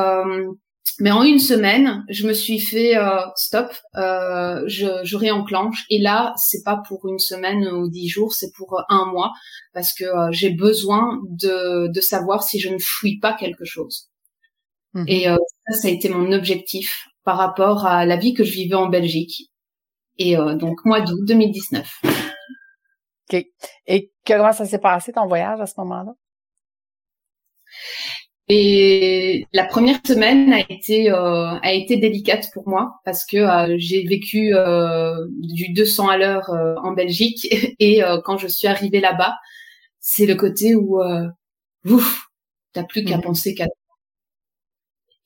mais 0.99 1.11
en 1.11 1.23
une 1.23 1.39
semaine, 1.39 2.05
je 2.09 2.27
me 2.27 2.33
suis 2.33 2.59
fait 2.59 2.97
euh, 2.97 3.21
stop, 3.35 3.71
euh, 3.97 4.63
je, 4.67 4.87
je, 5.05 5.17
réenclenche. 5.17 5.85
Et 5.91 5.99
là, 5.99 6.33
c'est 6.37 6.63
pas 6.65 6.81
pour 6.89 7.07
une 7.07 7.19
semaine 7.19 7.69
ou 7.69 7.91
dix 7.91 8.09
jours, 8.09 8.33
c'est 8.33 8.51
pour 8.57 8.83
un 8.89 9.05
mois, 9.05 9.33
parce 9.75 9.93
que 9.93 10.05
euh, 10.05 10.33
j'ai 10.33 10.51
besoin 10.51 11.21
de, 11.29 11.89
de 11.89 12.01
savoir 12.01 12.43
si 12.43 12.59
je 12.59 12.71
ne 12.71 12.79
fuis 12.79 13.19
pas 13.19 13.35
quelque 13.35 13.65
chose. 13.65 14.09
Mmh. 14.95 15.05
Et 15.09 15.29
euh, 15.29 15.37
ça, 15.69 15.81
ça 15.81 15.89
a 15.89 15.91
été 15.91 16.09
mon 16.09 16.33
objectif 16.33 17.09
par 17.25 17.37
rapport 17.37 17.85
à 17.85 18.07
la 18.07 18.17
vie 18.17 18.33
que 18.33 18.45
je 18.45 18.53
vivais 18.53 18.77
en 18.77 18.89
Belgique. 18.89 19.51
Et 20.17 20.39
euh, 20.39 20.55
donc 20.55 20.83
mois 20.87 21.03
d'août 21.03 21.21
2019. 21.27 22.01
Ok. 23.29 23.45
Et 23.87 24.13
comment 24.27 24.53
ça 24.53 24.65
s'est 24.65 24.79
passé 24.79 25.13
ton 25.13 25.27
voyage 25.27 25.61
à 25.61 25.67
ce 25.67 25.75
moment-là? 25.79 26.15
Et 28.49 29.45
la 29.53 29.65
première 29.65 29.99
semaine 30.07 30.53
a 30.53 30.61
été 30.61 31.11
euh, 31.11 31.59
a 31.63 31.73
été 31.73 31.97
délicate 31.97 32.49
pour 32.55 32.69
moi 32.69 33.01
parce 33.05 33.25
que 33.25 33.39
euh, 33.39 33.75
j'ai 33.77 34.05
vécu 34.07 34.55
euh, 34.55 35.17
du 35.41 35.73
200 35.73 36.09
à 36.09 36.17
l'heure 36.17 36.51
en 36.51 36.93
Belgique 36.93 37.49
et 37.81 38.03
quand 38.25 38.39
je 38.39 38.47
suis 38.47 38.69
arrivée 38.69 39.01
là-bas, 39.01 39.35
c'est 39.99 40.27
le 40.27 40.37
côté 40.37 40.77
où 40.77 41.01
ouf, 41.85 42.29
t'as 42.73 42.85
plus 42.85 43.05
qu'à 43.05 43.19
mmh. 43.19 43.23
penser 43.23 43.55
qu'à 43.55 43.67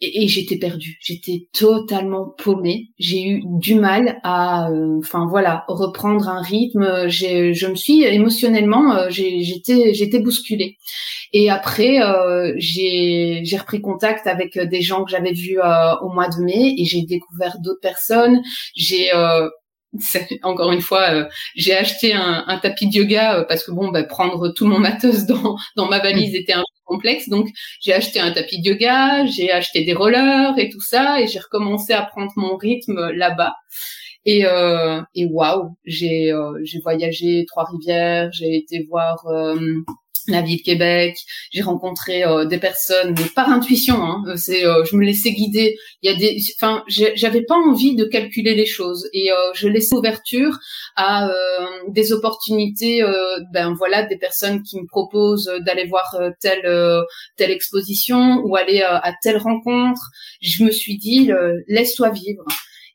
et, 0.00 0.28
j'étais 0.28 0.56
perdue, 0.56 0.98
j'étais 1.00 1.48
totalement 1.52 2.34
paumée. 2.38 2.90
J'ai 2.98 3.22
eu 3.22 3.42
du 3.44 3.74
mal 3.74 4.18
à, 4.22 4.70
enfin 4.98 5.26
voilà, 5.28 5.64
reprendre 5.68 6.28
un 6.28 6.40
rythme. 6.40 7.08
J'ai, 7.08 7.54
je 7.54 7.66
me 7.66 7.74
suis 7.74 8.04
émotionnellement, 8.04 9.08
j'étais, 9.10 9.94
j'étais 9.94 10.20
bousculée. 10.20 10.78
Et 11.32 11.50
après, 11.50 12.02
euh, 12.02 12.54
j'ai 12.56 13.42
repris 13.58 13.80
contact 13.80 14.26
avec 14.26 14.56
euh, 14.56 14.66
des 14.66 14.82
gens 14.82 15.04
que 15.04 15.10
j'avais 15.10 15.32
vus 15.32 15.60
euh, 15.60 15.96
au 16.02 16.08
mois 16.12 16.28
de 16.28 16.42
mai 16.42 16.74
et 16.76 16.84
j'ai 16.84 17.02
découvert 17.02 17.58
d'autres 17.60 17.80
personnes. 17.80 18.42
J'ai 18.74 19.14
euh, 19.14 19.48
encore 20.42 20.72
une 20.72 20.80
fois, 20.80 21.10
euh, 21.10 21.28
j'ai 21.56 21.74
acheté 21.76 22.14
un, 22.14 22.44
un, 22.46 22.58
tapis 22.58 22.88
de 22.88 22.94
yoga 22.94 23.44
parce 23.48 23.64
que 23.64 23.72
bon, 23.72 23.88
bah, 23.88 24.04
prendre 24.04 24.48
tout 24.50 24.66
mon 24.66 24.78
matos 24.78 25.26
dans, 25.26 25.56
dans 25.76 25.88
ma 25.88 25.98
valise 25.98 26.34
était 26.34 26.52
un 26.52 26.64
Donc, 27.28 27.48
j'ai 27.80 27.92
acheté 27.92 28.20
un 28.20 28.32
tapis 28.32 28.60
de 28.60 28.70
yoga, 28.70 29.26
j'ai 29.26 29.50
acheté 29.50 29.84
des 29.84 29.94
rollers 29.94 30.58
et 30.58 30.68
tout 30.68 30.80
ça, 30.80 31.20
et 31.20 31.26
j'ai 31.26 31.38
recommencé 31.38 31.92
à 31.92 32.02
prendre 32.02 32.32
mon 32.36 32.56
rythme 32.56 33.10
là-bas. 33.10 33.54
Et, 34.26 34.44
euh, 34.44 35.00
et 35.14 35.26
waouh, 35.26 35.76
j'ai 35.86 36.32
j'ai 36.64 36.78
voyagé 36.80 37.44
Trois-Rivières, 37.48 38.30
j'ai 38.32 38.56
été 38.56 38.86
voir 38.88 39.24
la 40.30 40.42
vie 40.42 40.56
de 40.56 40.62
Québec. 40.62 41.16
J'ai 41.52 41.62
rencontré 41.62 42.24
euh, 42.24 42.44
des 42.44 42.58
personnes, 42.58 43.14
mais 43.18 43.26
par 43.34 43.48
intuition. 43.48 44.02
Hein, 44.02 44.22
euh, 44.26 44.36
c'est, 44.36 44.64
euh, 44.64 44.84
je 44.84 44.96
me 44.96 45.04
laissais 45.04 45.32
guider. 45.32 45.76
Il 46.02 46.10
y 46.10 46.14
a 46.14 46.18
des, 46.18 46.40
enfin, 46.56 46.84
j'avais 46.88 47.42
pas 47.42 47.56
envie 47.56 47.94
de 47.94 48.04
calculer 48.04 48.54
les 48.54 48.66
choses 48.66 49.08
et 49.12 49.30
je 49.54 49.68
laissais 49.68 49.94
ouverture 49.94 50.58
à 50.96 51.30
des 51.88 52.12
opportunités. 52.12 53.02
ben 53.52 53.74
voilà, 53.74 54.04
des 54.04 54.16
personnes 54.16 54.62
qui 54.62 54.80
me 54.80 54.86
proposent 54.86 55.52
d'aller 55.66 55.86
voir 55.86 56.16
telle 56.40 56.62
telle 57.36 57.50
exposition 57.50 58.40
ou 58.44 58.56
aller 58.56 58.82
à 58.82 59.12
telle 59.22 59.36
rencontre. 59.36 60.00
Je 60.40 60.64
me 60.64 60.70
suis 60.70 60.96
dit, 60.96 61.30
laisse-toi 61.68 62.10
vivre. 62.10 62.44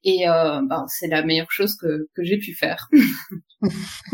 Et 0.08 0.30
euh, 0.30 0.62
ben, 0.64 0.86
c'est 0.88 1.08
la 1.08 1.24
meilleure 1.24 1.52
chose 1.52 1.76
que, 1.76 2.08
que 2.16 2.24
j'ai 2.24 2.38
pu 2.38 2.54
faire. 2.54 2.88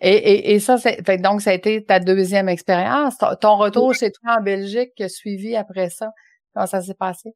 et, 0.00 0.10
et, 0.10 0.54
et, 0.54 0.60
ça, 0.60 0.78
c'est, 0.78 1.02
donc 1.20 1.42
ça 1.42 1.50
a 1.50 1.54
été 1.54 1.84
ta 1.84 1.98
deuxième 1.98 2.48
expérience. 2.48 3.16
Ton 3.40 3.56
retour 3.56 3.92
chez 3.94 4.12
toi 4.12 4.36
en 4.38 4.42
Belgique 4.42 5.02
suivi 5.08 5.56
après 5.56 5.90
ça, 5.90 6.10
comment 6.54 6.66
ça 6.66 6.80
s'est 6.80 6.94
passé? 6.94 7.34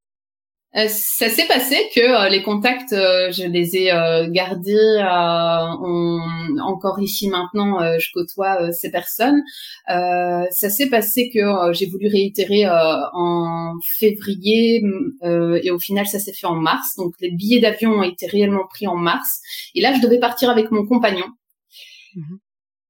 Euh, 0.75 0.88
ça 0.88 1.30
s'est 1.30 1.46
passé 1.46 1.76
que 1.94 2.00
euh, 2.00 2.28
les 2.28 2.42
contacts, 2.42 2.92
euh, 2.92 3.30
je 3.30 3.46
les 3.46 3.76
ai 3.76 3.87
gardés 4.30 5.00
encore 6.61 7.00
ici 7.00 7.28
maintenant. 7.28 7.80
je 7.99 8.08
côtoie 8.12 8.73
ces 8.73 8.90
personnes. 8.90 9.42
ça 9.87 10.70
s'est 10.70 10.88
passé 10.88 11.30
que 11.32 11.73
j'ai 11.73 11.87
voulu 11.87 12.08
réitérer 12.08 12.66
en 12.68 13.75
février 13.99 14.82
et 15.23 15.70
au 15.70 15.78
final 15.78 16.06
ça 16.06 16.18
s'est 16.18 16.32
fait 16.32 16.46
en 16.46 16.56
mars. 16.56 16.96
Donc 16.96 17.14
les 17.20 17.30
billets 17.30 17.61
d'avion 17.61 17.92
ont 17.92 18.02
été 18.02 18.26
réellement 18.26 18.66
pris 18.68 18.87
en 18.87 18.96
mars. 18.96 19.40
Et 19.75 19.80
là 19.80 19.94
je 19.94 20.00
devais 20.00 20.18
partir 20.18 20.50
avec 20.50 20.70
mon 20.70 20.87
compagnon. 20.87 21.26
Mhm. 22.14 22.38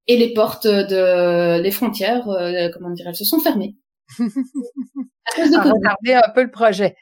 Et 0.09 0.17
les 0.17 0.33
portes 0.35 0.67
de 0.67 1.61
les 1.61 1.71
frontières, 1.71 2.25
comment 2.73 2.91
dire, 2.91 3.07
elles 3.09 3.17
se 3.17 3.25
sont 3.25 3.41
fermées. 3.41 3.77
à 4.19 5.35
cause 5.35 5.51
de 5.51 6.13
un 6.13 6.33
peu 6.33 6.43
le 6.45 6.51
projet 6.51 6.95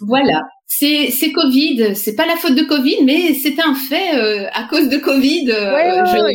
voilà, 0.00 0.42
c'est 0.66 1.10
c'est 1.10 1.32
Covid, 1.32 1.96
c'est 1.96 2.14
pas 2.14 2.26
la 2.26 2.36
faute 2.36 2.54
de 2.54 2.62
Covid, 2.62 3.04
mais 3.04 3.34
c'est 3.34 3.58
un 3.60 3.74
fait 3.74 4.16
euh, 4.16 4.48
à 4.52 4.64
cause 4.68 4.88
de 4.88 4.98
Covid. 4.98 5.50
Euh, 5.50 6.32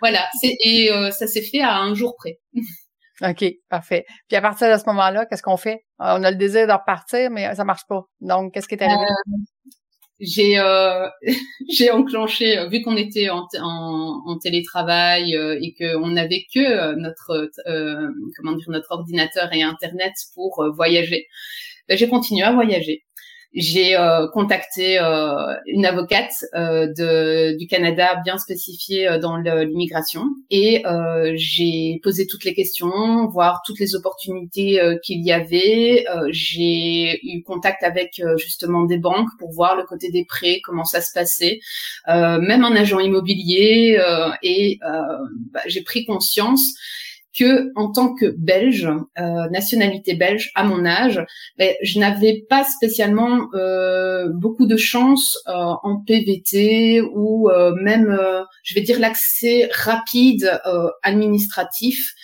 voilà, 0.00 0.28
et 0.42 0.90
euh, 0.92 1.10
ça 1.10 1.26
s'est 1.26 1.42
fait 1.42 1.60
à 1.60 1.78
un 1.78 1.94
jour 1.94 2.14
près. 2.16 2.38
OK, 3.22 3.44
parfait. 3.68 4.04
Puis 4.28 4.36
à 4.36 4.40
partir 4.40 4.70
de 4.72 4.78
ce 4.78 4.86
moment-là, 4.86 5.24
qu'est-ce 5.26 5.42
qu'on 5.42 5.56
fait? 5.56 5.84
On 5.98 6.24
a 6.24 6.30
le 6.30 6.36
désir 6.36 6.66
de 6.66 6.72
repartir, 6.72 7.30
mais 7.30 7.54
ça 7.54 7.64
marche 7.64 7.86
pas. 7.88 8.02
Donc, 8.20 8.52
qu'est-ce 8.52 8.66
qui 8.68 8.74
est 8.74 8.82
arrivé? 8.82 9.06
j'ai 10.20 10.60
j'ai 11.70 11.90
enclenché 11.90 12.68
vu 12.68 12.82
qu'on 12.82 12.96
était 12.96 13.30
en, 13.30 13.46
en, 13.62 14.38
télétravail 14.38 15.32
et 15.32 15.74
qu'on 15.74 16.08
n'avait 16.08 16.44
que 16.52 16.94
notre 16.94 17.50
comment 18.36 18.52
dire 18.52 18.70
notre 18.70 18.92
ordinateur 18.92 19.52
et 19.52 19.62
internet 19.62 20.12
pour 20.34 20.64
voyager 20.74 21.28
ben, 21.88 21.96
j'ai 21.96 22.08
continué 22.08 22.42
à 22.42 22.52
voyager. 22.52 23.04
j'ai 23.54 23.96
euh, 23.96 24.26
contacté 24.32 24.98
euh, 24.98 25.54
une 25.66 25.86
avocate 25.86 26.32
euh, 26.54 26.88
de, 26.88 27.56
du 27.56 27.68
Canada 27.68 28.20
bien 28.24 28.36
spécifiée 28.36 29.18
dans 29.22 29.36
l'immigration 29.36 30.24
et 30.50 30.82
j'ai 31.34 32.00
posé 32.02 32.26
toutes 32.26 32.44
les 32.44 32.54
questions, 32.54 33.28
voir 33.28 33.62
toutes 33.64 33.78
les 33.78 33.94
opportunités 33.94 34.80
qu'il 35.04 35.24
y 35.24 35.32
avait. 35.32 36.04
j'ai 36.30 37.20
eu 37.22 37.42
contact 37.42 37.82
avec 37.82 38.20
justement 38.38 38.84
des 38.84 38.98
banques 38.98 39.28
pour 39.38 39.52
voir 39.52 39.76
le 39.76 39.84
côté 39.84 40.10
des 40.10 40.24
prêts, 40.24 40.60
comment 40.64 40.84
ça 40.84 41.00
se 41.00 41.12
passait, 41.12 41.60
même 42.08 42.64
un 42.64 42.74
agent 42.76 42.98
immobilier 43.00 43.98
et 44.42 44.78
bah, 44.80 45.62
j'ai 45.66 45.82
pris 45.82 46.04
conscience 46.04 46.74
que 47.36 47.72
en 47.74 47.90
tant 47.90 48.14
que 48.14 48.26
Belge, 48.36 48.88
euh, 49.18 49.48
nationalité 49.50 50.14
belge, 50.14 50.52
à 50.54 50.62
mon 50.64 50.84
âge, 50.84 51.24
ben, 51.58 51.74
je 51.82 51.98
n'avais 51.98 52.44
pas 52.48 52.62
spécialement 52.64 53.48
euh, 53.54 54.28
beaucoup 54.32 54.66
de 54.66 54.76
chance 54.76 55.36
euh, 55.48 55.72
en 55.82 55.96
PVT 56.06 57.00
ou 57.00 57.50
euh, 57.50 57.74
même, 57.74 58.10
euh, 58.10 58.42
je 58.62 58.74
vais 58.74 58.82
dire, 58.82 59.00
l'accès 59.00 59.68
rapide 59.72 60.60
administratif. 61.02 62.14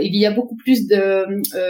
il 0.00 0.16
y 0.16 0.24
a 0.24 0.30
beaucoup 0.30 0.56
plus 0.56 0.86
de, 0.86 1.26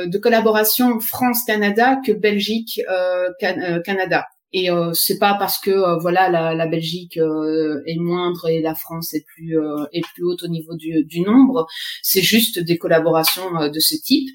de 0.06 0.18
collaboration 0.18 1.00
France-Canada 1.00 1.98
que 2.06 2.12
Belgique-Canada. 2.12 4.24
Et 4.56 4.70
euh, 4.70 4.92
c'est 4.94 5.18
pas 5.18 5.34
parce 5.34 5.58
que 5.58 5.70
euh, 5.72 5.98
voilà 5.98 6.30
la, 6.30 6.54
la 6.54 6.66
Belgique 6.66 7.18
euh, 7.18 7.82
est 7.86 7.96
moindre 7.98 8.48
et 8.48 8.62
la 8.62 8.76
France 8.76 9.12
est 9.12 9.24
plus 9.26 9.58
euh, 9.58 9.84
est 9.92 10.02
plus 10.14 10.22
haute 10.24 10.44
au 10.44 10.48
niveau 10.48 10.76
du, 10.76 11.04
du 11.04 11.20
nombre. 11.22 11.66
C'est 12.02 12.22
juste 12.22 12.60
des 12.60 12.78
collaborations 12.78 13.68
de 13.68 13.80
ce 13.80 13.96
type. 13.96 14.28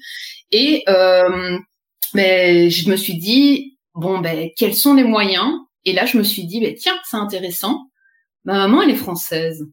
Et 0.52 0.84
mais 2.14 2.70
je 2.70 2.90
me 2.90 2.96
suis 2.96 3.16
dit 3.18 3.78
bon 3.94 4.18
ben 4.18 4.50
quels 4.56 4.74
sont 4.74 4.94
les 4.94 5.04
moyens? 5.04 5.52
Et 5.86 5.92
là 5.94 6.04
je 6.06 6.18
me 6.18 6.22
suis 6.22 6.44
dit 6.44 6.60
ben 6.60 6.74
tiens 6.74 6.98
c'est 7.08 7.16
intéressant. 7.16 7.78
Ma 8.44 8.54
maman 8.54 8.82
elle 8.82 8.90
est 8.90 8.94
française. 8.96 9.64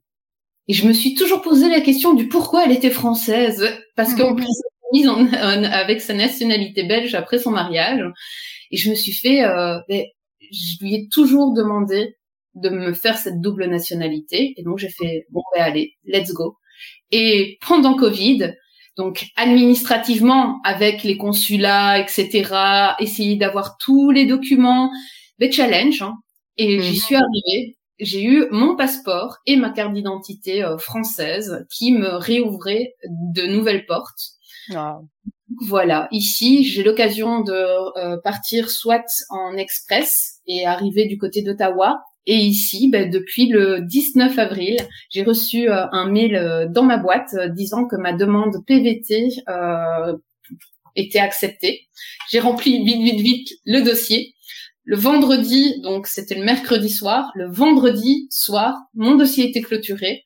Et 0.70 0.74
je 0.74 0.88
me 0.88 0.94
suis 0.94 1.14
toujours 1.16 1.42
posé 1.42 1.70
la 1.70 1.82
question 1.82 2.14
du 2.14 2.30
pourquoi 2.30 2.66
elle 2.66 2.72
était 2.72 2.90
française 2.90 3.66
parce 3.98 4.16
qu'en 4.16 4.34
plus 4.36 4.48
mise 4.94 5.10
en, 5.10 5.28
avec 5.34 6.00
sa 6.02 6.14
nationalité 6.14 6.84
belge 6.84 7.16
après 7.16 7.40
son 7.40 7.52
mariage. 7.52 8.02
Et 8.72 8.78
je 8.78 8.90
me 8.90 8.96
suis 8.96 9.14
fait, 9.14 9.44
euh, 9.46 9.80
ben, 9.90 10.04
je 10.52 10.84
lui 10.84 10.96
ai 10.96 11.08
toujours 11.10 11.54
demandé 11.54 12.16
de 12.56 12.70
me 12.70 12.94
faire 12.94 13.18
cette 13.18 13.40
double 13.42 13.66
nationalité. 13.66 14.54
Et 14.58 14.64
donc, 14.64 14.78
j'ai 14.78 14.90
fait, 14.90 15.26
bon, 15.30 15.42
ben, 15.56 15.64
allez, 15.64 15.94
let's 16.06 16.34
go. 16.34 16.58
Et 17.12 17.58
pendant 17.66 17.96
Covid, 17.96 18.54
donc 18.98 19.28
administrativement, 19.36 20.60
avec 20.64 21.04
les 21.04 21.18
consulats, 21.18 22.00
etc., 22.00 22.96
essayer 23.00 23.36
d'avoir 23.36 23.78
tous 23.78 24.12
les 24.12 24.26
documents, 24.26 24.92
des 25.40 25.52
challenges. 25.52 26.02
Hein. 26.02 26.16
Et 26.58 26.82
j'y 26.82 26.92
mhm. 26.92 26.96
suis 26.96 27.16
arrivée. 27.16 27.78
J'ai 28.00 28.24
eu 28.24 28.46
mon 28.52 28.76
passeport 28.76 29.38
et 29.46 29.56
ma 29.56 29.72
carte 29.72 29.94
d'identité 29.94 30.64
euh, 30.64 30.78
française 30.78 31.66
qui 31.72 31.94
me 31.94 32.10
réouvraient 32.10 32.94
de 33.10 33.48
nouvelles 33.48 33.86
portes. 33.86 34.34
Voilà, 35.66 36.08
ici, 36.12 36.64
j'ai 36.64 36.84
l'occasion 36.84 37.42
de 37.42 37.54
euh, 37.54 38.18
partir 38.24 38.70
soit 38.70 39.06
en 39.30 39.58
express 39.58 40.40
et 40.46 40.66
arriver 40.66 41.06
du 41.06 41.18
côté 41.18 41.42
d'Ottawa. 41.42 42.00
Et 42.28 42.36
ici, 42.36 42.90
ben, 42.92 43.10
depuis 43.10 43.48
le 43.48 43.80
19 43.82 44.38
avril, 44.38 44.78
j'ai 45.10 45.24
reçu 45.24 45.70
euh, 45.70 45.86
un 45.92 46.12
mail 46.12 46.36
euh, 46.36 46.68
dans 46.70 46.84
ma 46.84 46.98
boîte 46.98 47.36
disant 47.56 47.88
que 47.88 47.96
ma 47.96 48.14
demande 48.14 48.64
PVT 48.68 49.30
était 50.96 51.20
acceptée. 51.20 51.88
J'ai 52.30 52.40
rempli 52.40 52.84
vite, 52.84 53.02
vite, 53.02 53.22
vite 53.22 53.50
le 53.66 53.82
dossier. 53.82 54.36
Le 54.84 54.96
vendredi, 54.96 55.82
donc 55.82 56.08
c'était 56.08 56.36
le 56.36 56.46
mercredi 56.46 56.90
soir, 56.90 57.32
le 57.36 57.50
vendredi 57.50 58.28
soir, 58.30 58.78
mon 58.94 59.16
dossier 59.16 59.50
était 59.50 59.62
clôturé. 59.62 60.24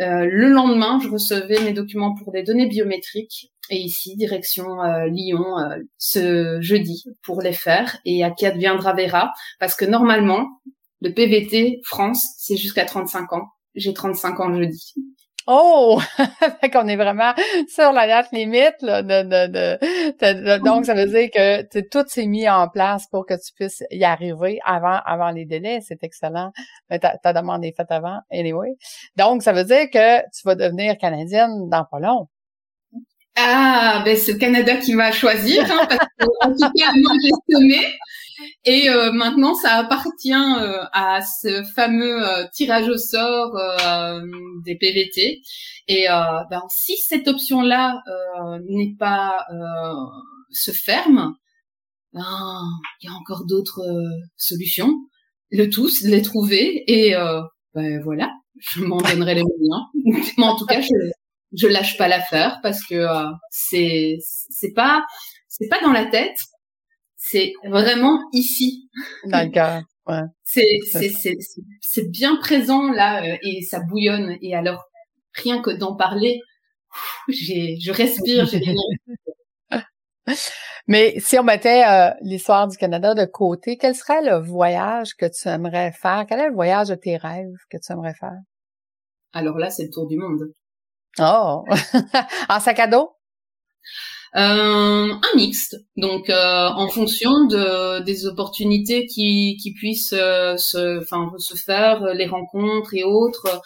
Euh, 0.00 0.28
le 0.30 0.48
lendemain, 0.48 0.98
je 1.02 1.08
recevais 1.08 1.60
mes 1.60 1.72
documents 1.72 2.14
pour 2.14 2.32
des 2.32 2.42
données 2.42 2.66
biométriques 2.66 3.50
et 3.70 3.76
ici, 3.76 4.16
direction 4.16 4.82
euh, 4.82 5.06
Lyon 5.06 5.58
euh, 5.58 5.76
ce 5.98 6.60
jeudi 6.60 7.04
pour 7.22 7.40
les 7.40 7.52
faire 7.52 7.98
et 8.04 8.22
à 8.22 8.30
qui 8.30 8.46
adviendra 8.46 8.92
verra 8.92 9.32
parce 9.58 9.74
que 9.74 9.84
normalement, 9.84 10.60
le 11.00 11.12
PVT 11.12 11.80
France, 11.84 12.24
c'est 12.38 12.56
jusqu'à 12.56 12.84
35 12.84 13.32
ans. 13.32 13.48
J'ai 13.74 13.92
35 13.92 14.40
ans 14.40 14.54
jeudi. 14.54 14.94
Oh! 15.46 16.00
fait 16.60 16.70
qu'on 16.70 16.88
est 16.88 16.96
vraiment 16.96 17.32
sur 17.68 17.92
la 17.92 18.06
date 18.06 18.32
limite 18.32 18.76
là, 18.80 19.02
de, 19.02 19.22
de, 19.22 20.64
donc 20.64 20.84
ça 20.86 20.94
veut 20.94 21.06
dire 21.06 21.30
que 21.30 21.62
tout 21.88 22.04
s'est 22.08 22.26
mis 22.26 22.48
en 22.48 22.68
place 22.68 23.06
pour 23.08 23.26
que 23.26 23.34
tu 23.34 23.52
puisses 23.54 23.84
y 23.90 24.04
arriver 24.04 24.58
avant 24.64 24.98
avant 25.06 25.30
les 25.30 25.44
délais. 25.44 25.80
C'est 25.86 26.02
excellent. 26.02 26.50
Mais 26.90 26.98
ta, 26.98 27.16
ta 27.18 27.32
demande 27.32 27.64
est 27.64 27.76
faite 27.76 27.90
avant, 27.90 28.18
anyway. 28.30 28.74
Donc, 29.16 29.42
ça 29.42 29.52
veut 29.52 29.64
dire 29.64 29.90
que 29.90 30.20
tu 30.30 30.42
vas 30.44 30.54
devenir 30.54 30.96
canadienne 30.98 31.68
dans 31.68 31.84
pas 31.84 32.00
long. 32.00 32.28
Ah, 33.36 34.02
ben 34.04 34.16
c'est 34.16 34.32
le 34.32 34.38
Canada 34.38 34.76
qui 34.76 34.94
va 34.94 35.12
choisir, 35.12 35.62
hein, 35.70 35.86
parce 35.88 36.08
que, 36.18 36.24
en 36.40 36.52
tout 36.52 36.72
cas, 36.74 36.92
moi 36.94 37.12
j'ai 37.22 37.54
semé. 37.54 37.78
Et 38.64 38.88
euh, 38.88 39.12
maintenant, 39.12 39.54
ça 39.54 39.74
appartient 39.76 40.32
euh, 40.32 40.82
à 40.92 41.20
ce 41.22 41.62
fameux 41.74 42.26
euh, 42.26 42.44
tirage 42.52 42.88
au 42.88 42.96
sort 42.96 43.58
des 44.64 44.76
PVT. 44.76 45.42
Et 45.88 46.06
ben, 46.50 46.62
si 46.68 46.96
cette 46.96 47.28
option-là 47.28 48.02
n'est 48.68 48.94
pas 48.98 49.38
se 50.50 50.72
ferme, 50.72 51.34
ben 52.12 52.62
il 53.02 53.06
y 53.06 53.12
a 53.12 53.14
encore 53.14 53.44
d'autres 53.46 53.82
solutions. 54.36 54.94
Le 55.50 55.66
de 55.66 56.08
les 56.10 56.22
trouver. 56.22 56.84
Et 56.90 57.14
ben 57.74 58.02
voilà, 58.02 58.32
je 58.58 58.82
m'en 58.82 58.98
donnerai 58.98 59.34
les 59.34 59.44
moyens. 59.44 59.84
Mais 60.38 60.44
en 60.44 60.56
tout 60.56 60.66
cas, 60.66 60.80
je 60.80 60.88
je 61.52 61.66
lâche 61.66 61.96
pas 61.96 62.08
l'affaire 62.08 62.58
parce 62.62 62.84
que 62.84 62.94
euh, 62.94 63.30
c'est 63.50 64.18
c'est 64.20 64.72
pas 64.72 65.04
c'est 65.48 65.68
pas 65.68 65.80
dans 65.80 65.92
la 65.92 66.06
tête, 66.06 66.38
c'est 67.16 67.52
vraiment 67.64 68.20
ici. 68.32 68.88
D'accord. 69.24 69.82
Ouais. 70.06 70.22
c'est 70.44 70.78
c'est 70.92 71.10
c'est 71.10 71.36
c'est 71.80 72.08
bien 72.10 72.36
présent 72.36 72.92
là 72.92 73.24
euh, 73.24 73.36
et 73.42 73.62
ça 73.62 73.80
bouillonne 73.80 74.36
et 74.40 74.54
alors 74.54 74.84
rien 75.34 75.60
que 75.60 75.70
d'en 75.70 75.96
parler, 75.96 76.40
j'ai 77.28 77.76
je 77.80 77.90
respire, 77.90 78.46
j'ai 78.46 78.60
Mais 80.88 81.18
si 81.18 81.38
on 81.38 81.42
mettait 81.42 81.84
euh, 81.84 82.10
l'histoire 82.20 82.68
du 82.68 82.76
Canada 82.76 83.14
de 83.14 83.24
côté, 83.24 83.76
quel 83.76 83.94
serait 83.94 84.22
le 84.22 84.36
voyage 84.36 85.14
que 85.14 85.26
tu 85.26 85.48
aimerais 85.48 85.90
faire? 85.92 86.26
Quel 86.28 86.40
est 86.40 86.48
le 86.48 86.54
voyage 86.54 86.88
de 86.88 86.94
tes 86.94 87.16
rêves 87.16 87.56
que 87.68 87.76
tu 87.76 87.92
aimerais 87.92 88.14
faire? 88.14 88.38
Alors 89.32 89.58
là, 89.58 89.70
c'est 89.70 89.84
le 89.84 89.90
tour 89.90 90.06
du 90.06 90.16
monde. 90.16 90.52
Oh, 91.18 91.64
en 92.48 92.60
sac 92.60 92.78
à 92.78 92.86
dos? 92.86 93.16
Euh, 94.36 94.40
un 95.14 95.36
mixte, 95.36 95.76
donc 95.96 96.28
euh, 96.28 96.68
en 96.68 96.88
fonction 96.88 97.46
de 97.46 98.02
des 98.02 98.26
opportunités 98.26 99.06
qui 99.06 99.56
qui 99.56 99.72
puissent 99.72 100.12
euh, 100.12 100.58
se 100.58 101.00
enfin 101.00 101.32
se 101.38 101.56
faire, 101.56 102.12
les 102.12 102.26
rencontres 102.26 102.92
et 102.92 103.02
autres. 103.02 103.62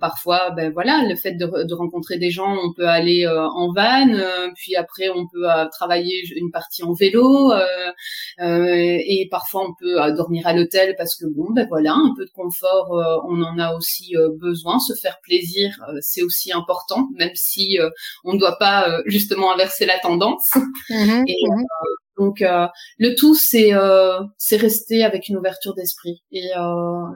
parfois, 0.00 0.52
ben 0.56 0.72
voilà, 0.72 1.04
le 1.06 1.16
fait 1.16 1.32
de, 1.32 1.44
de, 1.64 1.74
rencontrer 1.74 2.16
des 2.18 2.30
gens, 2.30 2.56
on 2.64 2.72
peut 2.72 2.88
aller 2.88 3.26
en 3.26 3.70
van, 3.74 4.08
puis 4.56 4.74
après 4.74 5.10
on 5.10 5.26
peut 5.28 5.46
travailler 5.70 6.22
une 6.36 6.50
partie 6.50 6.82
en 6.82 6.94
vélo, 6.94 7.52
et 8.38 9.28
parfois 9.30 9.66
on 9.68 9.74
peut 9.78 9.96
dormir 10.16 10.46
à 10.46 10.54
l'hôtel 10.54 10.94
parce 10.96 11.14
que 11.14 11.26
bon, 11.26 11.52
ben 11.52 11.66
voilà, 11.68 11.92
un 11.92 12.14
peu 12.16 12.24
de 12.24 12.30
confort, 12.30 12.88
on 13.28 13.42
en 13.42 13.58
a 13.58 13.74
aussi 13.74 14.14
besoin. 14.40 14.78
Se 14.78 14.94
faire 14.94 15.18
plaisir, 15.22 15.78
c'est 16.00 16.22
aussi 16.22 16.52
important, 16.52 17.08
même 17.18 17.34
si 17.34 17.78
on 18.24 18.32
ne 18.32 18.38
doit 18.38 18.56
pas 18.58 19.02
justement 19.06 19.50
inverser 19.58 19.86
la 19.86 19.98
tendance. 19.98 20.54
Mhm, 20.90 21.24
et, 21.26 21.36
mhm. 21.50 21.58
Euh, 21.60 21.64
donc 22.16 22.42
euh, 22.42 22.66
le 22.98 23.14
tout 23.14 23.34
c'est 23.34 23.72
euh, 23.72 24.20
c'est 24.38 24.56
rester 24.56 25.04
avec 25.04 25.28
une 25.28 25.36
ouverture 25.36 25.74
d'esprit 25.74 26.22
et 26.32 26.48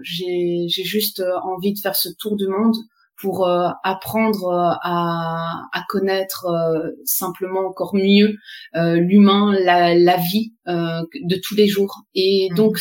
j'ai 0.03 0.67
j'ai 0.69 0.85
juste 0.85 1.23
envie 1.43 1.73
de 1.73 1.79
faire 1.79 1.97
ce 1.97 2.09
tour 2.19 2.37
du 2.37 2.47
monde 2.47 2.77
pour 3.21 3.49
apprendre 3.49 4.79
à, 4.83 5.63
à 5.73 5.85
connaître 5.89 6.47
simplement 7.05 7.67
encore 7.67 7.95
mieux 7.95 8.35
l'humain, 8.75 9.55
la, 9.61 9.95
la 9.95 10.17
vie 10.17 10.55
de 10.67 11.37
tous 11.43 11.55
les 11.55 11.69
jours. 11.69 12.03
Et 12.15 12.49
mhm. 12.51 12.57
donc 12.57 12.79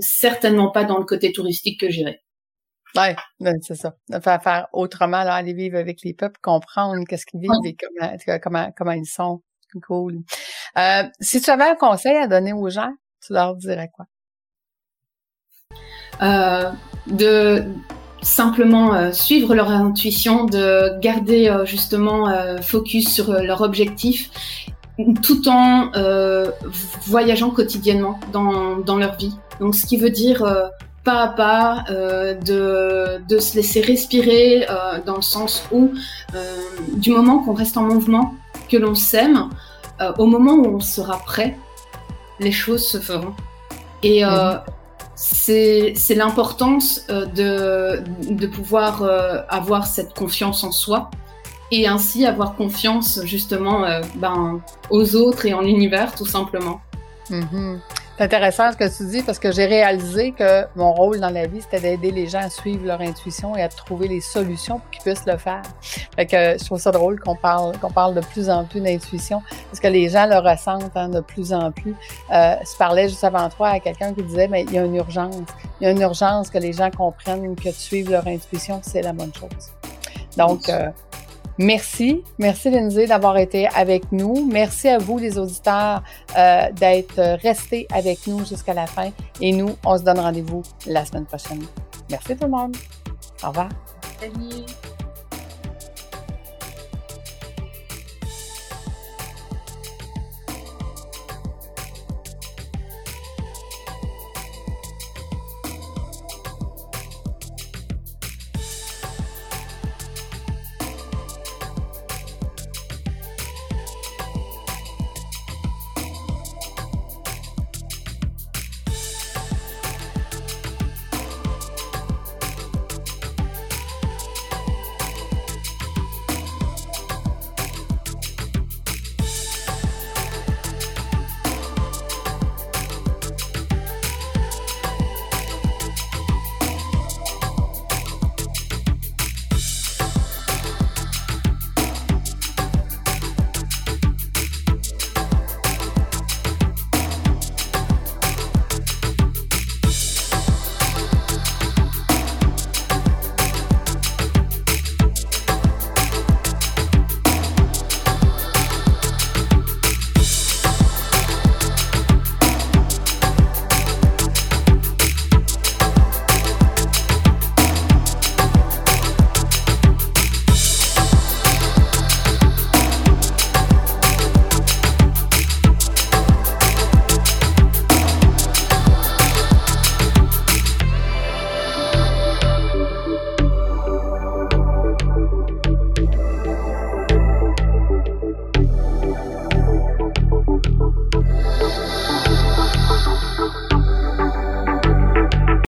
certainement 0.00 0.70
pas 0.70 0.84
dans 0.84 0.98
le 0.98 1.04
côté 1.04 1.32
touristique 1.32 1.80
que 1.80 1.90
j'irai. 1.90 2.20
Ouais, 2.96 3.16
c'est 3.62 3.74
ça. 3.74 3.94
Faire, 4.22 4.42
faire 4.42 4.68
autrement, 4.72 5.24
là, 5.24 5.34
aller 5.34 5.52
vivre 5.52 5.78
avec 5.78 6.02
les 6.02 6.14
peuples, 6.14 6.38
comprendre 6.42 7.04
qu'est-ce 7.08 7.26
qu'ils 7.26 7.40
vivent 7.40 7.50
et 7.64 7.76
comment, 7.76 8.38
comment, 8.42 8.72
comment 8.76 8.92
ils 8.92 9.06
sont. 9.06 9.42
Cool. 9.88 10.20
Euh, 10.78 11.02
si 11.20 11.40
tu 11.40 11.50
avais 11.50 11.64
un 11.64 11.74
conseil 11.74 12.16
à 12.16 12.28
donner 12.28 12.52
aux 12.52 12.70
gens, 12.70 12.92
tu 13.20 13.32
leur 13.32 13.56
dirais 13.56 13.90
quoi? 13.92 14.06
Euh, 16.22 16.70
de 17.08 17.64
simplement 18.24 18.94
euh, 18.94 19.12
suivre 19.12 19.54
leur 19.54 19.70
intuition, 19.70 20.44
de 20.44 20.98
garder 21.00 21.48
euh, 21.48 21.64
justement 21.64 22.28
euh, 22.28 22.56
focus 22.58 23.12
sur 23.12 23.32
leur 23.32 23.60
objectif 23.60 24.30
tout 25.24 25.48
en 25.48 25.90
voyageant 27.06 27.50
quotidiennement 27.50 28.20
dans, 28.32 28.76
dans, 28.76 28.96
leur 28.96 29.16
vie. 29.16 29.34
Donc, 29.58 29.74
ce 29.74 29.86
qui 29.86 29.96
veut 29.96 30.10
dire 30.10 30.44
pas 31.04 31.22
à 31.22 31.28
pas, 31.28 31.84
de, 31.88 33.20
de, 33.28 33.38
se 33.38 33.56
laisser 33.56 33.80
respirer 33.80 34.66
dans 35.06 35.16
le 35.16 35.22
sens 35.22 35.64
où, 35.70 35.92
du 36.92 37.10
moment 37.10 37.40
qu'on 37.40 37.54
reste 37.54 37.76
en 37.76 37.82
mouvement, 37.82 38.34
que 38.70 38.76
l'on 38.76 38.94
s'aime, 38.94 39.50
au 40.18 40.26
moment 40.26 40.54
où 40.54 40.76
on 40.76 40.80
sera 40.80 41.18
prêt, 41.18 41.56
les 42.40 42.52
choses 42.52 42.86
se 42.86 42.98
feront. 42.98 43.34
Et 44.02 44.24
euh, 44.24 44.54
c'est 45.16 46.14
l'importance 46.14 47.02
euh, 47.08 47.26
de, 47.26 48.02
de 48.32 48.46
pouvoir 48.46 49.02
euh, 49.02 49.40
avoir 49.48 49.86
cette 49.86 50.14
confiance 50.14 50.64
en 50.64 50.72
soi 50.72 51.10
et 51.70 51.88
ainsi 51.88 52.26
avoir 52.26 52.54
confiance 52.54 53.20
justement 53.24 53.86
ben, 54.16 54.60
aux 54.90 55.16
autres 55.16 55.46
et 55.46 55.54
en 55.54 55.62
l'univers 55.62 56.14
tout 56.14 56.26
simplement. 56.26 56.80
Mm-hmm. 57.30 57.78
C'est 58.16 58.22
intéressant 58.22 58.70
ce 58.70 58.76
que 58.76 58.96
tu 58.96 59.10
dis 59.10 59.22
parce 59.22 59.40
que 59.40 59.50
j'ai 59.50 59.66
réalisé 59.66 60.30
que 60.30 60.66
mon 60.76 60.92
rôle 60.92 61.18
dans 61.18 61.30
la 61.30 61.48
vie, 61.48 61.60
c'était 61.60 61.80
d'aider 61.80 62.12
les 62.12 62.28
gens 62.28 62.38
à 62.38 62.48
suivre 62.48 62.86
leur 62.86 63.00
intuition 63.00 63.56
et 63.56 63.62
à 63.62 63.68
trouver 63.68 64.06
les 64.06 64.20
solutions 64.20 64.78
pour 64.78 64.90
qu'ils 64.90 65.02
puissent 65.02 65.26
le 65.26 65.36
faire. 65.36 65.62
Fait 66.14 66.24
que 66.24 66.56
je 66.56 66.64
trouve 66.64 66.78
ça 66.78 66.92
drôle 66.92 67.18
qu'on 67.18 67.34
parle, 67.34 67.76
qu'on 67.78 67.90
parle 67.90 68.14
de 68.14 68.20
plus 68.20 68.48
en 68.48 68.66
plus 68.66 68.80
d'intuition 68.80 69.42
parce 69.68 69.80
que 69.80 69.88
les 69.88 70.08
gens 70.10 70.26
le 70.26 70.38
ressentent 70.38 70.96
hein, 70.96 71.08
de 71.08 71.18
plus 71.18 71.52
en 71.52 71.72
plus. 71.72 71.96
Euh, 72.32 72.54
je 72.62 72.76
parlais 72.78 73.08
juste 73.08 73.24
avant 73.24 73.48
toi 73.48 73.70
à 73.70 73.80
quelqu'un 73.80 74.14
qui 74.14 74.22
disait, 74.22 74.46
mais 74.46 74.62
il 74.62 74.72
y 74.72 74.78
a 74.78 74.84
une 74.84 74.94
urgence. 74.94 75.34
Il 75.80 75.84
y 75.84 75.86
a 75.88 75.90
une 75.90 76.00
urgence 76.00 76.50
que 76.50 76.58
les 76.58 76.72
gens 76.72 76.92
comprennent 76.92 77.56
que 77.56 77.68
de 77.68 77.74
suivre 77.74 78.12
leur 78.12 78.28
intuition, 78.28 78.80
c'est 78.84 79.02
la 79.02 79.12
bonne 79.12 79.32
chose. 79.34 79.72
Donc, 80.36 80.68
euh, 80.68 80.88
Merci. 81.58 82.22
Merci, 82.38 82.70
Lindsay, 82.70 83.06
d'avoir 83.06 83.36
été 83.36 83.68
avec 83.68 84.10
nous. 84.12 84.48
Merci 84.50 84.88
à 84.88 84.98
vous, 84.98 85.18
les 85.18 85.38
auditeurs, 85.38 86.02
euh, 86.36 86.70
d'être 86.72 87.38
restés 87.42 87.86
avec 87.92 88.26
nous 88.26 88.44
jusqu'à 88.44 88.74
la 88.74 88.86
fin. 88.86 89.10
Et 89.40 89.52
nous, 89.52 89.70
on 89.84 89.98
se 89.98 90.02
donne 90.02 90.18
rendez-vous 90.18 90.62
la 90.86 91.04
semaine 91.04 91.26
prochaine. 91.26 91.64
Merci 92.10 92.36
tout 92.36 92.44
le 92.44 92.50
monde. 92.50 92.76
Au 93.42 93.48
revoir. 93.48 93.68
Salut. 94.20 94.64